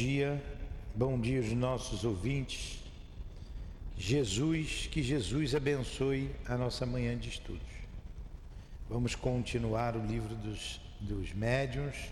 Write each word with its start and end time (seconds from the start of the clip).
dia, 0.00 0.42
bom 0.94 1.20
dia 1.20 1.40
aos 1.40 1.52
nossos 1.52 2.04
ouvintes. 2.04 2.82
Jesus, 3.98 4.88
que 4.90 5.02
Jesus 5.02 5.54
abençoe 5.54 6.34
a 6.46 6.56
nossa 6.56 6.86
manhã 6.86 7.14
de 7.18 7.28
estudos. 7.28 7.60
Vamos 8.88 9.14
continuar 9.14 9.94
o 9.94 10.06
livro 10.06 10.34
dos, 10.36 10.80
dos 11.02 11.34
médiuns, 11.34 12.10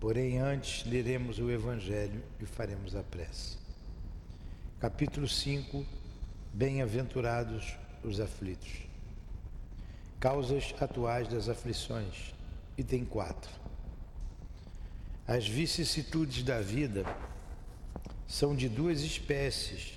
porém 0.00 0.38
antes 0.38 0.86
leremos 0.86 1.38
o 1.38 1.50
Evangelho 1.50 2.22
e 2.40 2.46
faremos 2.46 2.96
a 2.96 3.02
prece. 3.02 3.58
Capítulo 4.80 5.28
5 5.28 5.84
Bem-aventurados 6.54 7.76
os 8.02 8.18
aflitos. 8.18 8.80
Causas 10.18 10.74
atuais 10.80 11.28
das 11.28 11.50
aflições, 11.50 12.34
item 12.78 13.04
4. 13.04 13.65
As 15.28 15.44
vicissitudes 15.48 16.44
da 16.44 16.60
vida 16.60 17.04
são 18.28 18.54
de 18.54 18.68
duas 18.68 19.00
espécies, 19.00 19.94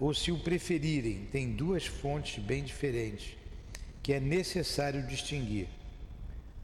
ou 0.00 0.12
se 0.12 0.32
o 0.32 0.38
preferirem, 0.40 1.26
têm 1.26 1.52
duas 1.52 1.86
fontes 1.86 2.42
bem 2.42 2.64
diferentes, 2.64 3.36
que 4.02 4.12
é 4.12 4.18
necessário 4.18 5.06
distinguir, 5.06 5.68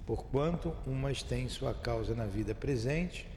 porquanto 0.05 0.77
umas 0.85 1.23
têm 1.23 1.49
sua 1.49 1.73
causa 1.73 2.17
na 2.17 2.27
vida 2.27 2.53
presente, 2.53 3.29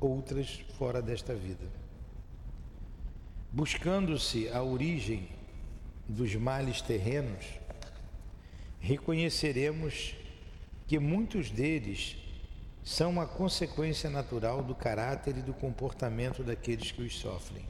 outras 0.00 0.64
fora 0.78 1.02
desta 1.02 1.34
vida. 1.34 1.66
Buscando-se 3.50 4.48
a 4.48 4.62
origem 4.62 5.28
dos 6.08 6.32
males 6.36 6.80
terrenos, 6.80 7.44
reconheceremos 8.80 10.21
que 10.86 10.98
muitos 10.98 11.50
deles 11.50 12.16
são 12.82 13.10
uma 13.10 13.26
consequência 13.26 14.10
natural 14.10 14.62
do 14.62 14.74
caráter 14.74 15.36
e 15.38 15.42
do 15.42 15.54
comportamento 15.54 16.42
daqueles 16.42 16.90
que 16.90 17.02
os 17.02 17.18
sofrem. 17.18 17.64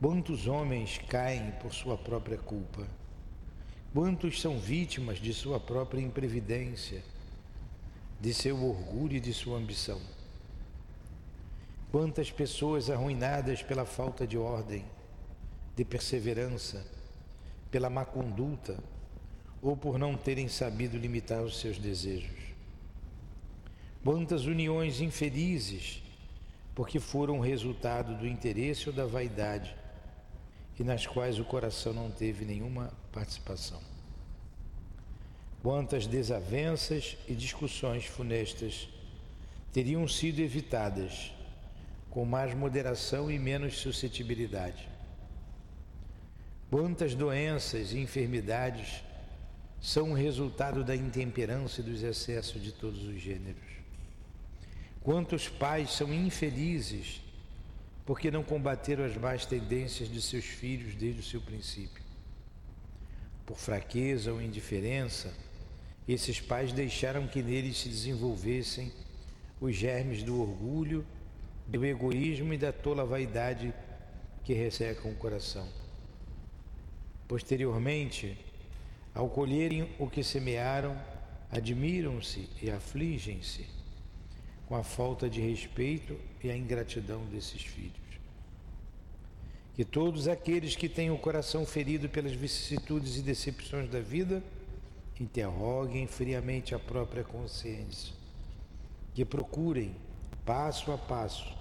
Quantos 0.00 0.46
homens 0.46 0.98
caem 1.08 1.50
por 1.52 1.72
sua 1.72 1.96
própria 1.96 2.38
culpa? 2.38 2.86
Quantos 3.92 4.40
são 4.40 4.58
vítimas 4.58 5.18
de 5.18 5.32
sua 5.32 5.58
própria 5.58 6.00
imprevidência, 6.00 7.02
de 8.20 8.32
seu 8.32 8.62
orgulho 8.62 9.16
e 9.16 9.20
de 9.20 9.32
sua 9.32 9.58
ambição? 9.58 10.00
Quantas 11.90 12.30
pessoas 12.30 12.90
arruinadas 12.90 13.62
pela 13.62 13.86
falta 13.86 14.26
de 14.26 14.36
ordem, 14.36 14.84
de 15.74 15.84
perseverança, 15.84 16.86
pela 17.70 17.88
má 17.88 18.04
conduta, 18.04 18.78
ou 19.62 19.76
por 19.76 19.98
não 19.98 20.16
terem 20.16 20.48
sabido 20.48 20.96
limitar 20.96 21.42
os 21.42 21.58
seus 21.58 21.78
desejos. 21.78 22.46
Quantas 24.04 24.46
uniões 24.46 25.00
infelizes, 25.00 26.02
porque 26.74 27.00
foram 27.00 27.40
resultado 27.40 28.16
do 28.16 28.26
interesse 28.26 28.88
ou 28.88 28.94
da 28.94 29.06
vaidade, 29.06 29.74
e 30.78 30.84
nas 30.84 31.06
quais 31.06 31.38
o 31.38 31.44
coração 31.44 31.92
não 31.92 32.10
teve 32.10 32.44
nenhuma 32.44 32.92
participação. 33.10 33.80
Quantas 35.62 36.06
desavenças 36.06 37.16
e 37.26 37.34
discussões 37.34 38.04
funestas 38.04 38.88
teriam 39.72 40.06
sido 40.06 40.40
evitadas 40.40 41.32
com 42.10 42.24
mais 42.24 42.54
moderação 42.54 43.30
e 43.30 43.38
menos 43.38 43.78
suscetibilidade. 43.78 44.88
Quantas 46.70 47.14
doenças 47.14 47.92
e 47.92 47.98
enfermidades 47.98 49.02
são 49.86 50.10
o 50.10 50.14
resultado 50.14 50.82
da 50.82 50.96
intemperança 50.96 51.80
e 51.80 51.84
dos 51.84 52.02
excessos 52.02 52.60
de 52.60 52.72
todos 52.72 53.04
os 53.04 53.20
gêneros. 53.20 53.62
Quantos 55.00 55.48
pais 55.48 55.92
são 55.92 56.12
infelizes 56.12 57.22
porque 58.04 58.28
não 58.28 58.42
combateram 58.42 59.04
as 59.04 59.16
más 59.16 59.46
tendências 59.46 60.10
de 60.10 60.20
seus 60.20 60.44
filhos 60.44 60.96
desde 60.96 61.20
o 61.20 61.22
seu 61.22 61.40
princípio? 61.40 62.02
Por 63.46 63.56
fraqueza 63.56 64.32
ou 64.32 64.42
indiferença, 64.42 65.32
esses 66.08 66.40
pais 66.40 66.72
deixaram 66.72 67.28
que 67.28 67.40
neles 67.40 67.78
se 67.78 67.88
desenvolvessem 67.88 68.92
os 69.60 69.76
germes 69.76 70.24
do 70.24 70.40
orgulho, 70.42 71.06
do 71.64 71.86
egoísmo 71.86 72.52
e 72.52 72.58
da 72.58 72.72
tola 72.72 73.04
vaidade 73.04 73.72
que 74.42 74.52
ressecam 74.52 75.12
o 75.12 75.14
coração. 75.14 75.68
Posteriormente, 77.28 78.36
ao 79.16 79.30
colherem 79.30 79.88
o 79.98 80.06
que 80.06 80.22
semearam, 80.22 80.94
admiram-se 81.50 82.50
e 82.62 82.70
afligem-se 82.70 83.66
com 84.68 84.76
a 84.76 84.82
falta 84.82 85.28
de 85.28 85.40
respeito 85.40 86.18
e 86.44 86.50
a 86.50 86.56
ingratidão 86.56 87.24
desses 87.24 87.62
filhos. 87.62 87.94
Que 89.74 89.86
todos 89.86 90.28
aqueles 90.28 90.76
que 90.76 90.86
têm 90.86 91.10
o 91.10 91.16
coração 91.16 91.64
ferido 91.64 92.10
pelas 92.10 92.32
vicissitudes 92.32 93.16
e 93.16 93.22
decepções 93.22 93.88
da 93.88 94.00
vida 94.00 94.42
interroguem 95.18 96.06
friamente 96.06 96.74
a 96.74 96.78
própria 96.78 97.24
consciência, 97.24 98.12
que 99.14 99.24
procurem, 99.24 99.94
passo 100.44 100.92
a 100.92 100.98
passo, 100.98 101.56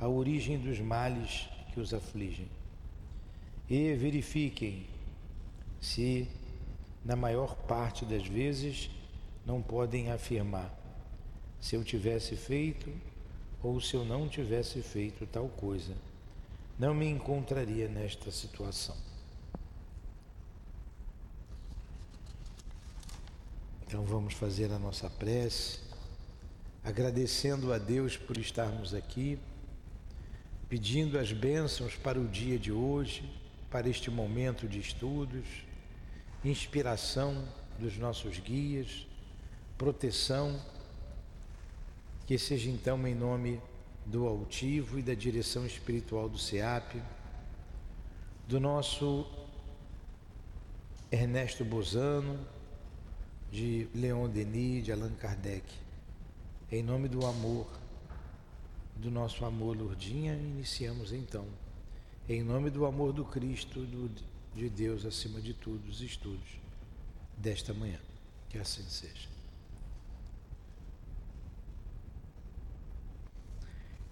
a 0.00 0.08
origem 0.08 0.58
dos 0.58 0.80
males 0.80 1.46
que 1.74 1.80
os 1.80 1.92
afligem 1.92 2.48
e 3.68 3.94
verifiquem 3.94 4.86
se 5.80 6.26
na 7.06 7.14
maior 7.14 7.54
parte 7.54 8.04
das 8.04 8.26
vezes, 8.26 8.90
não 9.44 9.62
podem 9.62 10.10
afirmar 10.10 10.74
se 11.60 11.76
eu 11.76 11.84
tivesse 11.84 12.34
feito 12.34 12.92
ou 13.62 13.80
se 13.80 13.94
eu 13.94 14.04
não 14.04 14.28
tivesse 14.28 14.82
feito 14.82 15.24
tal 15.24 15.48
coisa, 15.48 15.94
não 16.76 16.92
me 16.92 17.06
encontraria 17.08 17.88
nesta 17.88 18.32
situação. 18.32 18.96
Então 23.86 24.04
vamos 24.04 24.34
fazer 24.34 24.72
a 24.72 24.78
nossa 24.78 25.08
prece, 25.08 25.78
agradecendo 26.82 27.72
a 27.72 27.78
Deus 27.78 28.16
por 28.16 28.36
estarmos 28.36 28.92
aqui, 28.92 29.38
pedindo 30.68 31.20
as 31.20 31.32
bênçãos 31.32 31.94
para 31.94 32.18
o 32.18 32.26
dia 32.26 32.58
de 32.58 32.72
hoje, 32.72 33.32
para 33.70 33.88
este 33.88 34.10
momento 34.10 34.66
de 34.66 34.80
estudos 34.80 35.65
inspiração 36.50 37.44
dos 37.78 37.96
nossos 37.98 38.38
guias, 38.38 39.06
proteção, 39.76 40.60
que 42.26 42.38
seja 42.38 42.70
então 42.70 43.06
em 43.06 43.14
nome 43.14 43.60
do 44.04 44.26
altivo 44.26 44.98
e 44.98 45.02
da 45.02 45.14
direção 45.14 45.66
espiritual 45.66 46.28
do 46.28 46.38
SEAP, 46.38 47.02
do 48.46 48.60
nosso 48.60 49.26
Ernesto 51.10 51.64
Bozano, 51.64 52.38
de 53.50 53.88
Leon 53.94 54.28
Denis, 54.28 54.84
de 54.84 54.92
Allan 54.92 55.14
Kardec, 55.14 55.64
em 56.70 56.82
nome 56.82 57.08
do 57.08 57.24
amor, 57.24 57.66
do 58.96 59.10
nosso 59.10 59.44
amor 59.44 59.76
Lourdinha, 59.76 60.34
iniciamos 60.34 61.12
então, 61.12 61.46
em 62.28 62.42
nome 62.42 62.70
do 62.70 62.86
amor 62.86 63.12
do 63.12 63.24
Cristo, 63.24 63.80
do 63.80 64.10
de 64.56 64.70
Deus 64.70 65.04
acima 65.04 65.40
de 65.40 65.52
tudo 65.52 65.86
os 65.88 66.00
estudos 66.00 66.58
desta 67.36 67.74
manhã. 67.74 68.00
Que 68.48 68.58
assim 68.58 68.82
seja. 68.88 69.28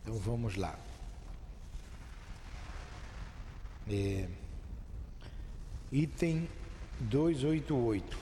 Então 0.03 0.19
vamos 0.19 0.57
lá. 0.57 0.79
É, 3.89 4.29
item 5.91 6.47
288. 7.01 8.19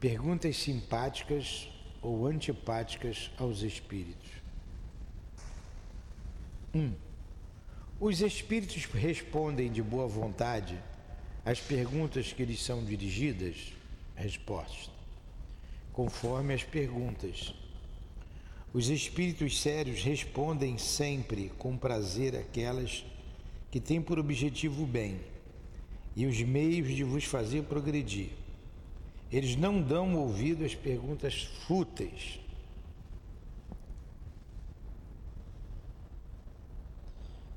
Perguntas 0.00 0.56
simpáticas 0.56 1.68
ou 2.00 2.26
antipáticas 2.26 3.30
aos 3.38 3.60
espíritos. 3.60 4.30
1. 6.74 6.80
Um, 6.80 7.11
os 8.00 8.20
espíritos 8.20 8.84
respondem 8.86 9.70
de 9.70 9.82
boa 9.82 10.06
vontade 10.06 10.78
às 11.44 11.60
perguntas 11.60 12.32
que 12.32 12.44
lhes 12.44 12.62
são 12.62 12.84
dirigidas? 12.84 13.72
Resposta: 14.14 14.90
conforme 15.92 16.54
as 16.54 16.64
perguntas. 16.64 17.54
Os 18.74 18.88
espíritos 18.88 19.60
sérios 19.60 20.02
respondem 20.02 20.78
sempre 20.78 21.52
com 21.58 21.76
prazer 21.76 22.34
aquelas 22.34 23.04
que 23.70 23.78
têm 23.78 24.00
por 24.00 24.18
objetivo 24.18 24.84
o 24.84 24.86
bem 24.86 25.20
e 26.16 26.26
os 26.26 26.40
meios 26.42 26.94
de 26.94 27.04
vos 27.04 27.24
fazer 27.24 27.64
progredir. 27.64 28.30
Eles 29.30 29.56
não 29.56 29.80
dão 29.80 30.14
ouvido 30.14 30.64
às 30.64 30.74
perguntas 30.74 31.44
fúteis 31.66 32.38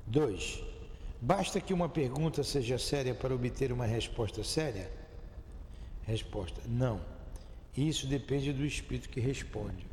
2. 0.06 0.62
Basta 1.20 1.60
que 1.60 1.74
uma 1.74 1.88
pergunta 1.88 2.44
seja 2.44 2.78
séria 2.78 3.14
para 3.14 3.34
obter 3.34 3.72
uma 3.72 3.86
resposta 3.86 4.44
séria? 4.44 4.90
Resposta: 6.04 6.60
Não. 6.66 7.00
Isso 7.76 8.06
depende 8.06 8.52
do 8.52 8.64
espírito 8.64 9.08
que 9.08 9.20
responde. 9.20 9.86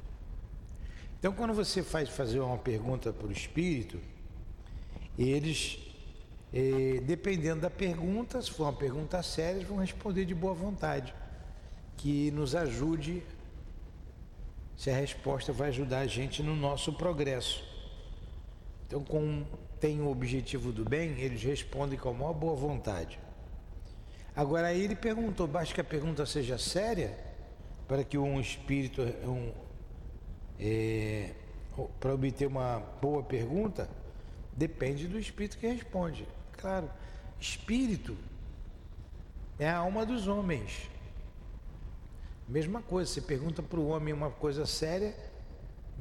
Então, 1.19 1.33
quando 1.33 1.53
você 1.53 1.81
faz 1.81 2.09
fazer 2.09 2.39
uma 2.39 2.57
pergunta 2.57 3.11
para 3.11 3.27
o 3.27 3.31
espírito, 3.31 3.99
eles, 5.17 5.79
eh, 6.53 7.01
dependendo 7.03 7.61
da 7.61 7.69
pergunta, 7.69 8.41
se 8.41 8.51
for 8.51 8.63
uma 8.63 8.73
pergunta 8.73 9.21
séria, 9.23 9.57
eles 9.57 9.67
vão 9.67 9.77
responder 9.77 10.25
de 10.25 10.35
boa 10.35 10.53
vontade, 10.53 11.13
que 11.97 12.31
nos 12.31 12.55
ajude, 12.55 13.23
se 14.77 14.89
a 14.89 14.95
resposta 14.95 15.51
vai 15.53 15.69
ajudar 15.69 15.99
a 15.99 16.07
gente 16.07 16.41
no 16.43 16.55
nosso 16.55 16.91
progresso. 16.93 17.63
Então, 18.85 19.03
com 19.03 19.45
tem 19.83 19.99
o 19.99 20.09
objetivo 20.09 20.71
do 20.71 20.85
bem, 20.85 21.19
eles 21.19 21.43
respondem 21.43 21.99
com 21.99 22.07
a 22.07 22.13
maior 22.13 22.31
boa 22.31 22.55
vontade. 22.55 23.19
Agora 24.33 24.67
aí 24.67 24.81
ele 24.81 24.95
perguntou, 24.95 25.45
basta 25.45 25.75
que 25.75 25.81
a 25.81 25.83
pergunta 25.83 26.25
seja 26.25 26.57
séria, 26.57 27.17
para 27.85 28.01
que 28.01 28.17
um 28.17 28.39
espírito, 28.39 29.01
um, 29.01 29.51
é, 30.57 31.31
para 31.99 32.13
obter 32.13 32.47
uma 32.47 32.79
boa 33.01 33.23
pergunta, 33.23 33.89
depende 34.53 35.05
do 35.05 35.19
espírito 35.19 35.57
que 35.57 35.67
responde. 35.67 36.25
Claro, 36.53 36.89
espírito 37.37 38.15
é 39.59 39.67
a 39.67 39.79
alma 39.79 40.05
dos 40.05 40.29
homens. 40.29 40.89
Mesma 42.47 42.81
coisa, 42.81 43.11
você 43.11 43.19
pergunta 43.19 43.61
para 43.61 43.81
o 43.81 43.89
homem 43.89 44.13
uma 44.13 44.31
coisa 44.31 44.65
séria, 44.65 45.13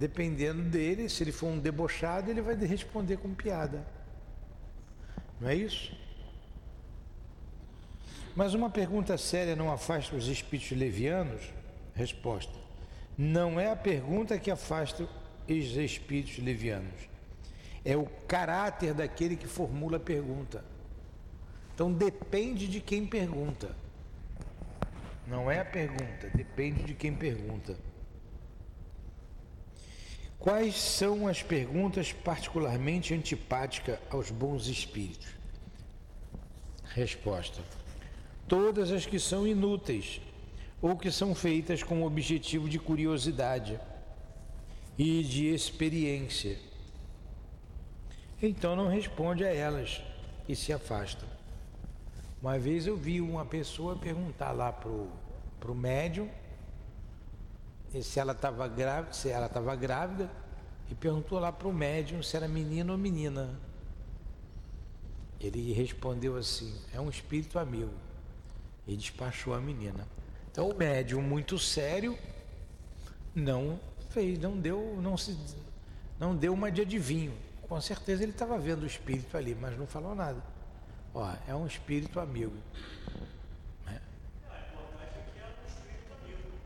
dependendo 0.03 0.63
dele, 0.63 1.09
se 1.09 1.23
ele 1.23 1.31
for 1.31 1.47
um 1.47 1.61
debochado, 1.61 2.29
ele 2.29 2.43
vai 2.43 2.57
responder 2.57 3.19
com 3.19 3.33
piada. 3.33 3.87
Não 5.41 5.49
é 5.49 5.55
isso? 5.55 5.97
Mas 8.35 8.53
uma 8.53 8.69
pergunta 8.69 9.17
séria 9.17 9.55
não 9.55 9.71
afasta 9.71 10.17
os 10.17 10.27
espíritos 10.27 10.77
levianos? 10.77 11.43
Resposta: 11.95 12.53
Não 13.17 13.61
é 13.61 13.71
a 13.71 13.77
pergunta 13.77 14.41
que 14.41 14.51
afasta 14.51 15.09
os 15.49 15.77
espíritos 15.77 16.39
levianos. 16.39 17.09
É 17.85 17.97
o 17.97 18.07
caráter 18.27 18.95
daquele 18.95 19.37
que 19.37 19.47
formula 19.47 19.99
a 19.99 20.01
pergunta. 20.01 20.65
Então 21.77 21.93
depende 21.93 22.67
de 22.67 22.81
quem 22.81 23.07
pergunta. 23.07 23.71
Não 25.29 25.49
é 25.49 25.61
a 25.61 25.65
pergunta, 25.65 26.29
depende 26.35 26.83
de 26.83 26.95
quem 26.95 27.15
pergunta. 27.15 27.77
Quais 30.43 30.75
são 30.75 31.29
as 31.29 31.41
perguntas 31.41 32.13
particularmente 32.13 33.15
antipáticas 33.15 33.97
aos 34.11 34.29
bons 34.29 34.67
espíritos? 34.67 35.29
Resposta: 36.83 37.63
Todas 38.49 38.91
as 38.91 39.07
que 39.07 39.21
são 39.21 39.47
inúteis 39.47 40.21
ou 40.81 40.97
que 40.97 41.13
são 41.13 41.33
feitas 41.33 41.85
com 41.85 42.03
o 42.03 42.07
objetivo 42.07 42.69
de 42.69 42.77
curiosidade 42.77 43.79
e 44.99 45.23
de 45.23 45.47
experiência. 45.47 46.59
Então 48.43 48.75
não 48.75 48.89
responde 48.89 49.45
a 49.45 49.55
elas 49.55 50.03
e 50.49 50.57
se 50.57 50.73
afasta. 50.73 51.25
Uma 52.43 52.59
vez 52.59 52.89
eu 52.89 52.97
vi 52.97 53.21
uma 53.21 53.45
pessoa 53.45 53.95
perguntar 53.95 54.51
lá 54.51 54.73
pro, 54.73 55.07
pro 55.61 55.73
médium 55.73 56.29
se 58.01 58.19
ela 58.19 58.33
estava 58.33 58.67
grávida, 58.69 59.13
se 59.13 59.29
ela 59.29 59.47
estava 59.47 59.75
grávida, 59.77 60.31
e 60.91 60.95
perguntou 60.95 61.39
lá 61.39 61.53
para 61.53 61.69
o 61.69 61.73
médium 61.73 62.23
se 62.23 62.37
era 62.37 62.49
menino 62.49 62.93
ou 62.93 62.99
menina. 62.99 63.59
Ele 65.41 65.73
respondeu 65.73 66.37
assim: 66.37 66.75
é 66.93 67.01
um 67.01 67.11
espírito 67.11 67.59
amigo. 67.59 67.93
E 68.87 68.97
despachou 68.97 69.55
a 69.55 69.61
menina. 69.61 70.07
Então 70.51 70.69
o 70.69 70.77
médium 70.77 71.23
muito 71.23 71.59
sério 71.59 72.19
não 73.35 73.79
fez, 74.11 74.39
não 74.39 74.59
deu, 74.59 74.99
não 75.01 75.17
se, 75.17 75.37
não 76.19 76.37
deu 76.37 76.53
uma 76.53 76.71
de 76.71 76.83
adivinho. 76.83 77.33
Com 77.69 77.81
certeza 77.81 78.23
ele 78.23 78.33
estava 78.33 78.59
vendo 78.59 78.83
o 78.83 78.87
espírito 78.87 79.37
ali, 79.37 79.57
mas 79.59 79.79
não 79.79 79.87
falou 79.87 80.15
nada. 80.15 80.43
Ó, 81.15 81.33
é 81.47 81.55
um 81.55 81.67
espírito 81.67 82.21
amigo. 82.21 82.57
É. 83.87 84.01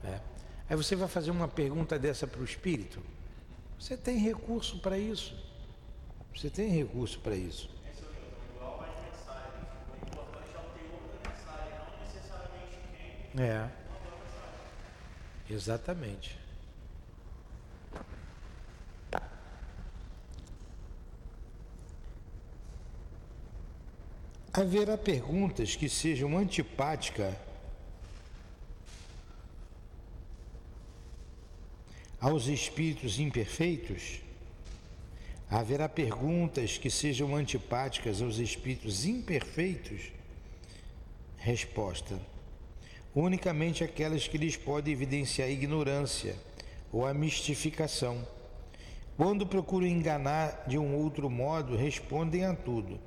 é. 0.05 0.21
Aí 0.69 0.77
você 0.77 0.97
vai 0.97 1.09
fazer 1.09 1.31
uma 1.31 1.47
pergunta 1.47 1.99
dessa 1.99 2.27
para 2.27 2.41
o 2.41 2.45
espírito? 2.45 3.01
Você 3.79 3.97
tem 3.97 4.19
recurso 4.19 4.79
para 4.79 4.99
isso. 4.99 5.37
Você 6.35 6.51
tem 6.51 6.69
recurso 6.71 7.21
para 7.21 7.37
isso. 7.37 7.71
É. 13.39 13.69
Exatamente. 15.49 16.39
Haverá 24.53 24.97
perguntas 24.97 25.77
que 25.77 25.87
sejam 25.87 26.37
antipáticas 26.37 27.35
aos 32.27 32.49
espíritos 32.49 33.21
imperfeitos? 33.21 34.21
Haverá 35.49 35.89
perguntas 35.89 36.77
que 36.77 36.91
sejam 36.91 37.37
antipáticas 37.37 38.21
aos 38.21 38.39
espíritos 38.39 39.07
imperfeitos? 39.07 40.11
Resposta: 41.37 42.19
unicamente 43.15 43.85
aquelas 43.85 44.27
que 44.27 44.37
lhes 44.37 44.57
podem 44.57 44.93
evidenciar 44.93 45.47
a 45.47 45.53
ignorância 45.53 46.35
ou 46.93 47.07
a 47.07 47.15
mistificação. 47.15 48.27
Quando 49.17 49.47
procuram 49.47 49.87
enganar 49.87 50.65
de 50.67 50.77
um 50.77 50.97
outro 50.97 51.31
modo, 51.31 51.77
respondem 51.77 52.45
a 52.45 52.57
tudo, 52.57 52.99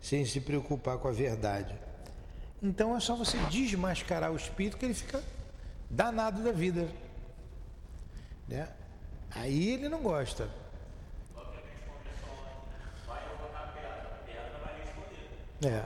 sem 0.00 0.24
se 0.24 0.40
preocupar 0.40 0.98
com 0.98 1.06
a 1.06 1.12
verdade. 1.12 1.72
Então 2.60 2.96
é 2.96 2.98
só 2.98 3.14
você 3.14 3.38
desmascarar 3.52 4.32
o 4.32 4.36
espírito 4.36 4.78
que 4.78 4.84
ele 4.84 4.94
fica 4.94 5.22
danado 5.88 6.42
da 6.42 6.50
vida. 6.50 6.88
Né? 8.48 8.68
Aí 9.30 9.70
ele 9.70 9.88
não 9.88 10.02
gosta. 10.02 10.48
É. 15.62 15.84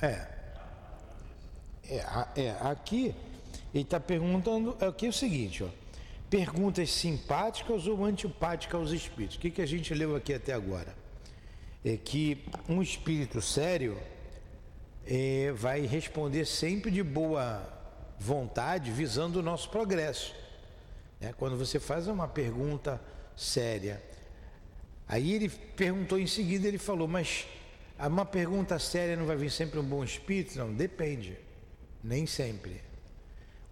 É. 0.00 0.38
É, 1.90 2.42
é 2.42 2.56
aqui 2.60 3.14
ele 3.74 3.84
está 3.84 4.00
perguntando 4.00 4.76
aqui 4.80 5.06
é 5.06 5.08
o 5.08 5.12
seguinte, 5.12 5.62
ó. 5.62 5.68
Perguntas 6.30 6.90
simpáticas 6.90 7.86
ou 7.86 8.04
antipáticas 8.04 8.80
aos 8.80 8.90
espíritos. 8.90 9.36
O 9.36 9.40
que, 9.40 9.50
que 9.50 9.62
a 9.62 9.66
gente 9.66 9.94
leu 9.94 10.14
aqui 10.14 10.34
até 10.34 10.52
agora? 10.52 10.94
É 11.84 11.96
que 11.96 12.44
um 12.68 12.82
espírito 12.82 13.40
sério 13.40 13.98
é, 15.06 15.52
vai 15.52 15.86
responder 15.86 16.44
sempre 16.44 16.90
de 16.90 17.02
boa 17.02 17.77
vontade 18.18 18.90
visando 18.90 19.38
o 19.38 19.42
nosso 19.42 19.70
progresso. 19.70 20.34
Né? 21.20 21.32
Quando 21.38 21.56
você 21.56 21.78
faz 21.78 22.08
uma 22.08 22.26
pergunta 22.26 23.00
séria, 23.36 24.02
aí 25.06 25.32
ele 25.32 25.48
perguntou 25.48 26.18
em 26.18 26.26
seguida, 26.26 26.66
ele 26.66 26.78
falou, 26.78 27.06
mas 27.06 27.46
uma 27.98 28.24
pergunta 28.24 28.78
séria 28.78 29.16
não 29.16 29.26
vai 29.26 29.36
vir 29.36 29.50
sempre 29.50 29.78
um 29.78 29.84
bom 29.84 30.02
espírito? 30.02 30.58
Não, 30.58 30.72
depende, 30.72 31.38
nem 32.02 32.26
sempre. 32.26 32.82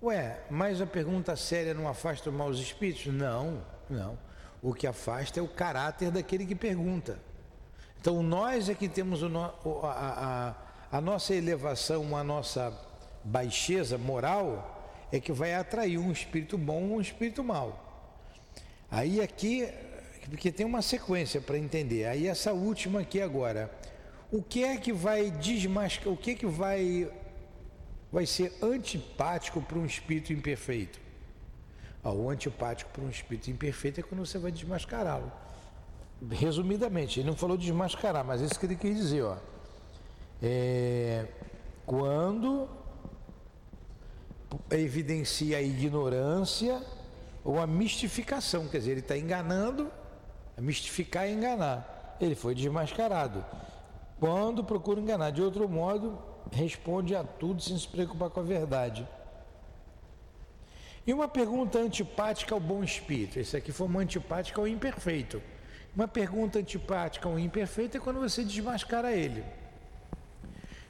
Ué, 0.02 0.40
mas 0.50 0.80
a 0.80 0.86
pergunta 0.86 1.34
séria 1.36 1.74
não 1.74 1.88
afasta 1.88 2.30
os 2.30 2.36
maus 2.36 2.58
espíritos? 2.58 3.06
Não, 3.06 3.64
não. 3.88 4.18
O 4.62 4.74
que 4.74 4.86
afasta 4.86 5.40
é 5.40 5.42
o 5.42 5.48
caráter 5.48 6.10
daquele 6.10 6.44
que 6.44 6.54
pergunta. 6.54 7.18
Então 8.00 8.22
nós 8.22 8.68
é 8.68 8.74
que 8.74 8.88
temos 8.88 9.22
no, 9.22 9.44
a, 9.82 10.54
a, 10.92 10.98
a 10.98 11.00
nossa 11.00 11.34
elevação, 11.34 12.16
a 12.16 12.22
nossa 12.22 12.72
baixeza 13.26 13.99
moral 13.99 15.06
é 15.11 15.21
que 15.21 15.33
vai 15.33 15.54
atrair 15.54 15.99
um 15.99 16.12
espírito 16.12 16.56
bom 16.56 16.90
ou 16.90 16.97
um 16.97 17.00
espírito 17.00 17.42
mau. 17.42 17.83
Aí 18.90 19.21
aqui, 19.21 19.68
porque 20.30 20.52
tem 20.52 20.64
uma 20.64 20.83
sequência 20.83 21.40
para 21.40 21.59
entender. 21.59 22.06
Aí 22.06 22.26
essa 22.26 22.52
última 22.52 23.00
aqui 23.00 23.21
agora, 23.21 23.71
o 24.30 24.42
que 24.42 24.64
é 24.64 24.76
que 24.76 24.92
vai 24.92 25.30
desmascarar, 25.30 26.12
o 26.12 26.16
que 26.16 26.30
é 26.33 26.35
que 26.35 26.47
vai 26.47 27.11
vai 28.12 28.25
ser 28.25 28.52
antipático 28.62 29.61
para 29.61 29.78
um 29.78 29.85
espírito 29.85 30.33
imperfeito? 30.33 31.00
Ah, 32.02 32.12
o 32.12 32.30
antipático 32.30 32.90
para 32.92 33.02
um 33.02 33.11
espírito 33.11 33.50
imperfeito 33.50 33.99
é 34.00 34.02
quando 34.02 34.25
você 34.25 34.38
vai 34.38 34.52
desmascará-lo. 34.52 35.30
Resumidamente, 36.30 37.21
ele 37.21 37.28
não 37.28 37.37
falou 37.37 37.56
desmascarar, 37.56 38.25
mas 38.25 38.40
isso 38.40 38.59
que 38.59 38.64
ele 38.64 38.76
quis 38.76 38.97
dizer, 38.97 39.23
ó. 39.23 39.37
É, 40.40 41.26
quando 41.85 42.68
evidencia 44.70 45.58
a 45.58 45.62
ignorância 45.62 46.82
ou 47.44 47.60
a 47.60 47.66
mistificação, 47.66 48.66
quer 48.66 48.78
dizer, 48.78 48.92
ele 48.92 49.00
está 49.00 49.16
enganando, 49.16 49.90
mistificar 50.58 51.26
é 51.26 51.32
enganar. 51.32 52.16
Ele 52.20 52.34
foi 52.34 52.54
desmascarado. 52.54 53.44
Quando 54.18 54.64
procura 54.64 55.00
enganar 55.00 55.30
de 55.30 55.42
outro 55.42 55.68
modo, 55.68 56.18
responde 56.50 57.14
a 57.14 57.22
tudo 57.22 57.62
sem 57.62 57.78
se 57.78 57.86
preocupar 57.86 58.30
com 58.30 58.40
a 58.40 58.42
verdade. 58.42 59.06
E 61.06 61.12
uma 61.12 61.28
pergunta 61.28 61.78
antipática 61.78 62.54
ao 62.54 62.60
bom 62.60 62.82
espírito. 62.82 63.38
Esse 63.38 63.56
aqui 63.56 63.70
foi 63.70 63.86
uma 63.86 64.00
antipática 64.00 64.60
ao 64.60 64.66
imperfeito. 64.66 65.40
Uma 65.94 66.08
pergunta 66.08 66.58
antipática 66.58 67.28
ao 67.28 67.38
imperfeito 67.38 67.96
é 67.96 68.00
quando 68.00 68.18
você 68.18 68.42
desmascara 68.42 69.12
ele. 69.12 69.44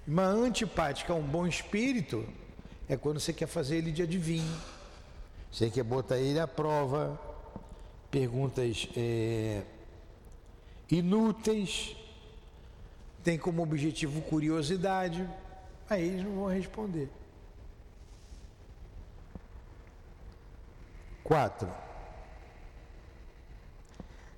Uma 0.07 0.25
antipática 0.25 1.13
a 1.13 1.17
um 1.17 1.23
bom 1.23 1.47
espírito 1.47 2.27
é 2.89 2.97
quando 2.97 3.21
você 3.21 3.33
quer 3.33 3.47
fazer 3.47 3.77
ele 3.77 3.91
de 3.91 4.03
adivinho. 4.03 4.61
Você 5.51 5.71
quer 5.71 5.83
botar 5.83 6.19
ele 6.19 6.39
à 6.39 6.47
prova, 6.47 7.19
perguntas 8.11 8.89
é, 8.97 9.63
inúteis, 10.91 11.97
tem 13.25 13.39
como 13.39 13.63
objetivo 13.63 14.21
curiosidade, 14.23 15.29
aí 15.89 16.07
eles 16.07 16.25
não 16.25 16.35
vão 16.35 16.47
responder. 16.47 17.09
Quatro. 21.25 21.69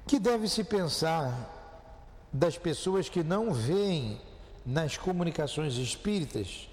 Que 0.06 0.18
deve 0.18 0.48
se 0.48 0.64
pensar 0.64 1.54
das 2.32 2.56
pessoas 2.56 3.08
que 3.08 3.22
não 3.22 3.52
veem 3.52 4.20
nas 4.64 4.96
comunicações 4.96 5.74
espíritas 5.74 6.67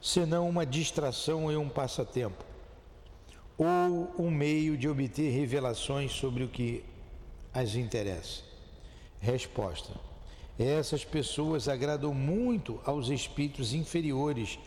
senão 0.00 0.48
uma 0.48 0.64
distração 0.64 1.50
e 1.50 1.56
um 1.56 1.68
passatempo, 1.68 2.44
ou 3.58 4.14
um 4.18 4.30
meio 4.30 4.76
de 4.76 4.88
obter 4.88 5.30
revelações 5.30 6.12
sobre 6.12 6.44
o 6.44 6.48
que 6.48 6.84
as 7.52 7.74
interessa? 7.74 8.42
Resposta: 9.20 9.92
Essas 10.58 11.04
pessoas 11.04 11.68
agradam 11.68 12.12
muito 12.12 12.80
aos 12.84 13.08
espíritos 13.08 13.72
inferiores, 13.72 14.58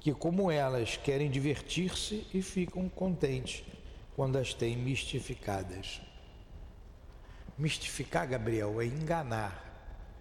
que, 0.00 0.12
como 0.12 0.50
elas, 0.50 0.96
querem 0.96 1.30
divertir-se 1.30 2.26
e 2.32 2.42
ficam 2.42 2.88
contentes 2.88 3.64
quando 4.14 4.36
as 4.36 4.54
têm 4.54 4.76
mistificadas. 4.76 6.00
Mistificar, 7.58 8.26
Gabriel, 8.26 8.80
é 8.80 8.86
enganar. 8.86 9.62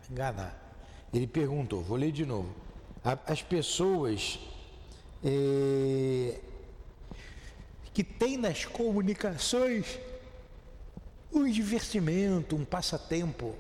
Enganar. 0.10 0.62
Ele 1.14 1.28
perguntou, 1.28 1.82
vou 1.82 1.98
ler 1.98 2.12
de 2.12 2.26
novo. 2.26 2.65
As 3.06 3.44
pessoas 3.44 4.40
é, 5.24 6.40
que 7.94 8.04
têm 8.04 8.36
nas 8.36 8.66
comunicações 8.66 10.00
um 11.32 11.48
divertimento, 11.48 12.56
um 12.56 12.66
passatempo, 12.66 13.56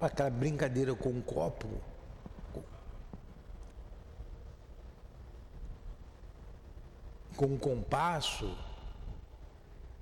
aquela 0.00 0.30
brincadeira 0.30 0.94
com 0.94 1.08
um 1.08 1.20
copo, 1.20 1.66
com 7.36 7.46
um 7.46 7.58
compasso, 7.58 8.56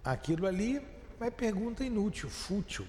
aquilo 0.05 0.47
ali 0.47 0.87
é 1.19 1.31
pergunta 1.31 1.83
inútil, 1.83 2.29
fútil. 2.29 2.87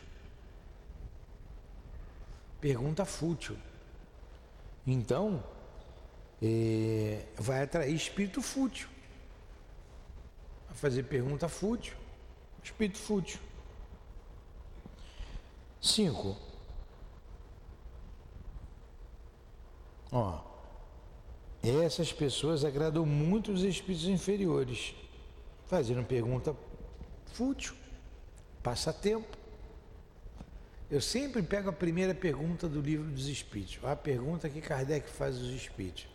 Pergunta 2.59 3.05
fútil. 3.05 3.57
Então, 4.85 5.43
é, 6.41 7.25
vai 7.37 7.63
atrair 7.63 7.95
espírito 7.95 8.41
fútil. 8.41 8.87
Vai 10.67 10.77
fazer 10.77 11.03
pergunta 11.03 11.47
fútil, 11.49 11.95
espírito 12.63 12.99
fútil. 12.99 13.39
Cinco. 15.81 16.37
Ó, 20.11 20.39
essas 21.63 22.13
pessoas 22.13 22.63
agradam 22.63 23.05
muito 23.05 23.51
os 23.51 23.63
espíritos 23.63 24.07
inferiores, 24.07 24.93
fazendo 25.65 26.05
pergunta 26.05 26.55
fútil, 27.33 27.75
passatempo. 28.61 29.44
Eu 30.95 31.01
sempre 31.01 31.43
pego 31.43 31.69
a 31.69 31.73
primeira 31.73 32.15
pergunta 32.15 32.69
do 32.69 32.79
livro 32.79 33.11
dos 33.11 33.27
Espíritos, 33.27 33.77
a 33.83 33.97
pergunta 33.97 34.49
que 34.49 34.61
Kardec 34.61 35.09
faz 35.09 35.35
aos 35.35 35.49
Espíritos: 35.49 36.07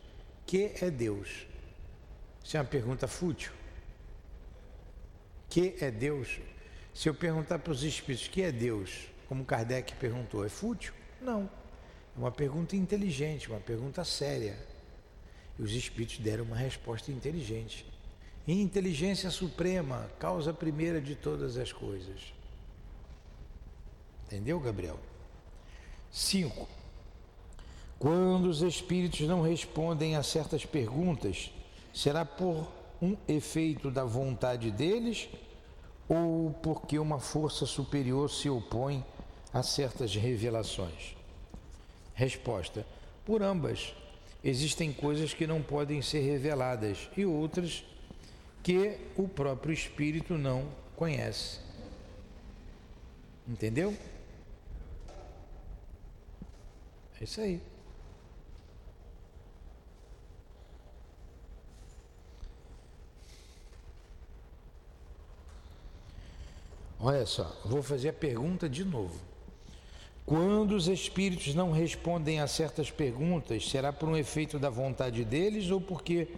que 0.47 0.73
é 0.81 0.91
Deus? 0.91 1.47
Isso 2.43 2.57
é 2.57 2.61
uma 2.61 2.67
pergunta 2.67 3.07
fútil. 3.07 3.53
Que 5.51 5.75
é 5.83 5.91
Deus? 5.91 6.41
Se 6.95 7.11
eu 7.11 7.15
perguntar 7.15 7.59
para 7.59 7.75
os 7.75 7.83
Espíritos 7.83 8.27
que 8.29 8.41
é 8.41 8.51
Deus, 8.51 9.07
como 9.29 9.45
Kardec 9.45 9.95
perguntou, 9.97 10.47
é 10.47 10.49
fútil? 10.49 10.95
Não. 11.21 11.43
É 12.17 12.19
uma 12.19 12.33
pergunta 12.33 12.75
inteligente, 12.75 13.51
uma 13.51 13.61
pergunta 13.61 14.03
séria. 14.03 14.57
E 15.59 15.63
os 15.63 15.73
Espíritos 15.73 16.17
deram 16.21 16.45
uma 16.45 16.57
resposta 16.57 17.13
inteligente. 17.13 17.85
Inteligência 18.49 19.29
suprema, 19.29 20.11
causa 20.19 20.55
primeira 20.55 21.03
de 21.03 21.15
todas 21.15 21.59
as 21.59 21.71
coisas. 21.71 22.40
Entendeu, 24.31 24.61
Gabriel? 24.61 24.97
5. 26.13 26.69
Quando 27.99 28.47
os 28.47 28.63
espíritos 28.63 29.23
não 29.23 29.43
respondem 29.43 30.15
a 30.15 30.23
certas 30.23 30.65
perguntas, 30.65 31.51
será 31.93 32.25
por 32.25 32.69
um 33.03 33.17
efeito 33.27 33.91
da 33.91 34.05
vontade 34.05 34.71
deles 34.71 35.29
ou 36.09 36.53
porque 36.63 36.97
uma 36.97 37.19
força 37.19 37.67
superior 37.67 38.31
se 38.31 38.49
opõe 38.49 39.05
a 39.53 39.65
certas 39.65 40.15
revelações? 40.15 41.17
Resposta: 42.15 42.87
por 43.27 43.43
ambas. 43.43 43.97
Existem 44.45 44.93
coisas 44.93 45.35
que 45.35 45.47
não 45.47 45.61
podem 45.61 46.01
ser 46.01 46.21
reveladas 46.21 47.11
e 47.17 47.27
outras 47.27 47.85
que 48.63 48.97
o 49.17 49.29
próprio 49.29 49.75
espírito 49.75 50.39
não 50.39 50.69
conhece. 50.95 51.59
Entendeu? 53.47 53.95
É 57.21 57.25
isso 57.25 57.41
aí. 57.41 57.61
Olha 66.99 67.27
só, 67.27 67.61
vou 67.65 67.83
fazer 67.83 68.09
a 68.09 68.13
pergunta 68.13 68.69
de 68.69 68.85
novo. 68.85 69.21
Quando 70.25 70.73
os 70.73 70.89
espíritos 70.89 71.55
não 71.55 71.73
respondem 71.73 72.41
a 72.41 72.47
certas 72.47 72.91
perguntas, 72.91 73.69
será 73.69 73.93
por 73.93 74.09
um 74.09 74.17
efeito 74.17 74.59
da 74.59 74.71
vontade 74.71 75.25
deles 75.25 75.71
ou 75.71 75.81
porque 75.81 76.29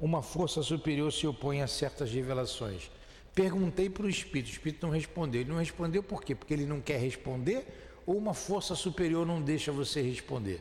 uma 0.00 0.22
força 0.22 0.62
superior 0.62 1.12
se 1.12 1.26
opõe 1.26 1.60
a 1.60 1.66
certas 1.66 2.10
revelações? 2.10 2.90
Perguntei 3.34 3.90
para 3.90 4.04
o 4.04 4.08
espírito, 4.08 4.48
o 4.48 4.52
espírito 4.52 4.86
não 4.86 4.92
respondeu. 4.92 5.42
Ele 5.42 5.50
não 5.50 5.58
respondeu 5.58 6.02
por 6.02 6.22
quê? 6.22 6.34
Porque 6.34 6.54
ele 6.54 6.66
não 6.66 6.80
quer 6.80 6.98
responder 6.98 7.89
ou 8.10 8.18
uma 8.18 8.34
força 8.34 8.74
superior 8.74 9.24
não 9.24 9.40
deixa 9.40 9.70
você 9.70 10.02
responder? 10.02 10.60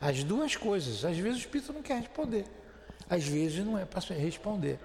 As 0.00 0.24
duas 0.24 0.56
coisas. 0.56 1.04
Às 1.04 1.18
vezes 1.18 1.36
o 1.36 1.40
espírito 1.40 1.74
não 1.74 1.82
quer 1.82 1.98
responder. 2.00 2.46
Às 3.08 3.24
vezes 3.24 3.62
não 3.62 3.78
é 3.78 3.84
para 3.84 4.00
responder. 4.14 4.78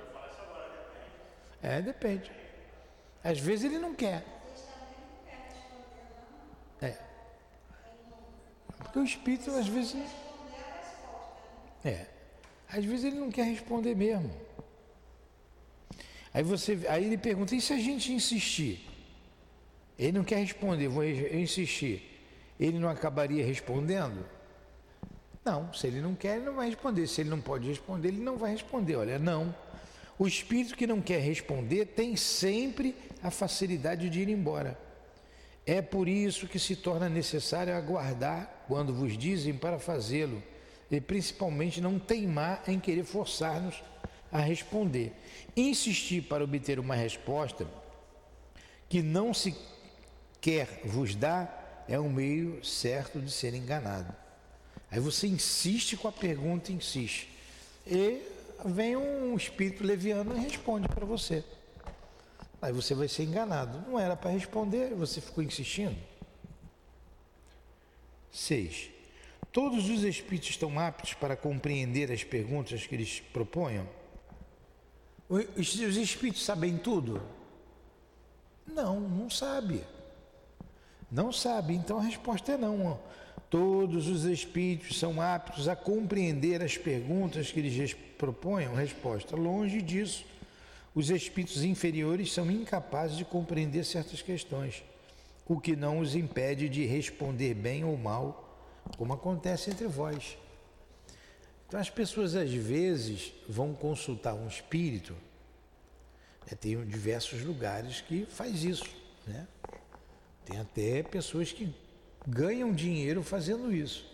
É, 1.63 1.82
depende. 1.82 2.29
Às 3.24 3.39
vezes 3.39 3.63
ele 3.63 3.79
não 3.79 3.96
quer. 3.96 4.25
É. 6.82 6.98
Porque 8.77 9.00
o 9.00 9.03
espírito 9.06 9.51
às 9.51 9.70
vezes. 9.70 9.96
É. 11.86 12.08
Às 12.68 12.84
vezes 12.84 13.06
ele 13.06 13.20
não 13.22 13.32
quer 13.32 13.44
responder 13.44 13.96
mesmo. 13.96 14.29
Aí 16.34 16.44
você, 16.44 16.77
aí 16.89 17.06
ele 17.06 17.18
pergunta: 17.18 17.56
e 17.56 17.62
se 17.62 17.72
a 17.72 17.77
gente 17.77 18.12
insistir? 18.12 18.88
Ele 20.00 20.13
não 20.13 20.24
quer 20.24 20.38
responder, 20.38 20.88
vou 20.88 21.03
insistir. 21.03 22.01
Ele 22.58 22.79
não 22.79 22.88
acabaria 22.88 23.46
respondendo? 23.46 24.25
Não, 25.44 25.74
se 25.74 25.88
ele 25.88 26.00
não 26.00 26.15
quer, 26.15 26.38
ele 26.38 26.46
não 26.46 26.56
vai 26.56 26.68
responder. 26.68 27.06
Se 27.06 27.22
ele 27.22 27.29
não 27.29 27.41
pode 27.41 27.68
responder, 27.68 28.08
ele 28.08 28.22
não 28.22 28.38
vai 28.38 28.51
responder. 28.51 28.96
Olha, 28.96 29.20
não. 29.20 29.53
O 30.18 30.25
espírito 30.25 30.75
que 30.75 30.88
não 30.88 31.01
quer 31.01 31.20
responder 31.20 31.86
tem 31.86 32.15
sempre 32.15 32.96
a 33.22 33.29
facilidade 33.29 34.10
de 34.10 34.22
ir 34.22 34.29
embora. 34.29 34.77
É 35.65 35.82
por 35.82 36.08
isso 36.08 36.48
que 36.48 36.60
se 36.60 36.75
torna 36.75 37.10
necessário 37.10 37.75
aguardar 37.75 38.65
quando 38.68 38.94
vos 38.94 39.18
dizem 39.18 39.53
para 39.53 39.79
fazê-lo, 39.79 40.41
e 40.89 41.00
principalmente 41.00 41.79
não 41.82 42.00
teimar 42.00 42.63
em 42.68 42.79
querer 42.79 43.03
forçar-nos 43.03 43.84
a 44.32 44.39
responder. 44.39 45.13
Insistir 45.56 46.24
para 46.24 46.44
obter 46.44 46.79
uma 46.79 46.96
resposta 46.96 47.68
que 48.88 49.01
não 49.01 49.34
se 49.34 49.56
quer 50.41 50.81
vos 50.86 51.15
dar 51.15 51.86
é 51.88 52.00
um 52.00 52.10
meio 52.10 52.63
certo 52.63 53.19
de 53.19 53.31
ser 53.31 53.53
enganado. 53.53 54.13
Aí 54.91 55.00
você 55.00 55.27
insiste 55.27 55.98
com 55.98 56.08
a 56.08 56.12
pergunta, 56.12 56.72
insiste. 56.72 57.29
E 57.86 58.22
vem 58.65 58.96
um 58.96 59.36
espírito 59.36 59.84
leviano 59.84 60.36
e 60.36 60.39
responde 60.39 60.88
para 60.88 61.05
você. 61.05 61.43
Aí 62.62 62.74
você 62.74 62.93
vai 62.93 63.08
ser 63.08 63.24
enganado. 63.24 63.84
Não 63.89 64.00
era 64.00 64.15
para 64.15 64.31
responder, 64.31 64.93
você 64.93 65.22
ficou 65.22 65.43
insistindo. 65.43 65.96
6. 68.31 68.89
Todos 69.51 69.89
os 69.89 70.03
espíritos 70.03 70.50
estão 70.50 70.79
aptos 70.79 71.13
para 71.13 71.36
compreender 71.36 72.12
as 72.12 72.24
perguntas 72.24 72.86
que 72.86 72.93
eles 72.93 73.19
proponham? 73.34 73.88
Os 75.27 75.75
espíritos 75.75 76.43
sabem 76.43 76.77
tudo? 76.77 77.22
Não, 78.67 79.00
não 79.00 79.29
sabe. 79.29 79.84
Não 81.12 81.32
sabe. 81.32 81.74
Então 81.74 81.98
a 81.98 82.04
resposta 82.04 82.51
é 82.51 82.58
não. 82.58 83.00
Todos 83.50 84.08
os 84.08 84.25
espíritos 84.25 85.00
são 85.00 85.22
aptos 85.22 85.68
a 85.68 85.75
compreender 85.75 86.62
as 86.62 86.78
perguntas 86.78 87.51
que 87.51 87.60
eles 87.60 87.94
propõem? 88.18 88.74
Resposta: 88.75 89.36
longe 89.36 89.82
disso. 89.82 90.25
Os 90.94 91.10
espíritos 91.10 91.63
inferiores 91.63 92.34
são 92.34 92.50
incapazes 92.50 93.18
de 93.18 93.24
compreender 93.24 93.86
certas 93.86 94.22
questões, 94.22 94.84
o 95.48 95.60
que 95.60 95.75
não 95.75 96.00
os 96.00 96.16
impede 96.16 96.68
de 96.68 96.86
responder 96.86 97.54
bem 97.54 97.84
ou 97.84 97.96
mal, 97.96 98.58
como 98.98 99.13
acontece 99.13 99.70
entre 99.70 99.88
vós. 99.88 100.38
Então 101.68 101.80
as 101.80 101.89
pessoas 101.89 102.36
às 102.36 102.51
vezes 102.51 103.32
vão 103.48 103.74
consultar 103.74 104.34
um 104.34 104.48
espírito, 104.48 105.13
né? 106.50 106.58
tem 106.60 106.84
diversos 106.86 107.44
lugares 107.44 108.01
que 108.01 108.25
faz 108.25 108.63
isso, 108.63 108.89
né? 109.28 109.48
Tem 110.50 110.60
até 110.60 111.03
pessoas 111.03 111.51
que 111.51 111.72
ganham 112.27 112.74
dinheiro 112.74 113.22
fazendo 113.22 113.72
isso. 113.72 114.10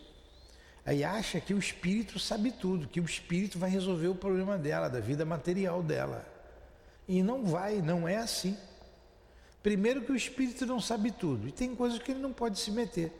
Aí 0.86 1.04
acha 1.04 1.40
que 1.40 1.54
o 1.54 1.58
espírito 1.58 2.20
sabe 2.20 2.52
tudo, 2.52 2.88
que 2.88 3.00
o 3.00 3.06
espírito 3.06 3.58
vai 3.58 3.70
resolver 3.70 4.10
o 4.10 4.16
problema 4.16 4.58
dela, 4.58 4.90
da 4.90 5.00
vida 5.00 5.24
material 5.24 5.82
dela. 5.82 6.28
E 7.08 7.24
não 7.24 7.46
vai, 7.46 7.82
não 7.82 8.08
é 8.08 8.18
assim. 8.18 8.58
Primeiro 9.64 10.02
que 10.02 10.12
o 10.12 10.16
espírito 10.16 10.66
não 10.66 10.80
sabe 10.80 11.10
tudo, 11.10 11.48
e 11.48 11.52
tem 11.52 11.74
coisas 11.74 11.98
que 12.00 12.12
ele 12.12 12.20
não 12.20 12.34
pode 12.34 12.60
se 12.60 12.70
meter. 12.70 13.12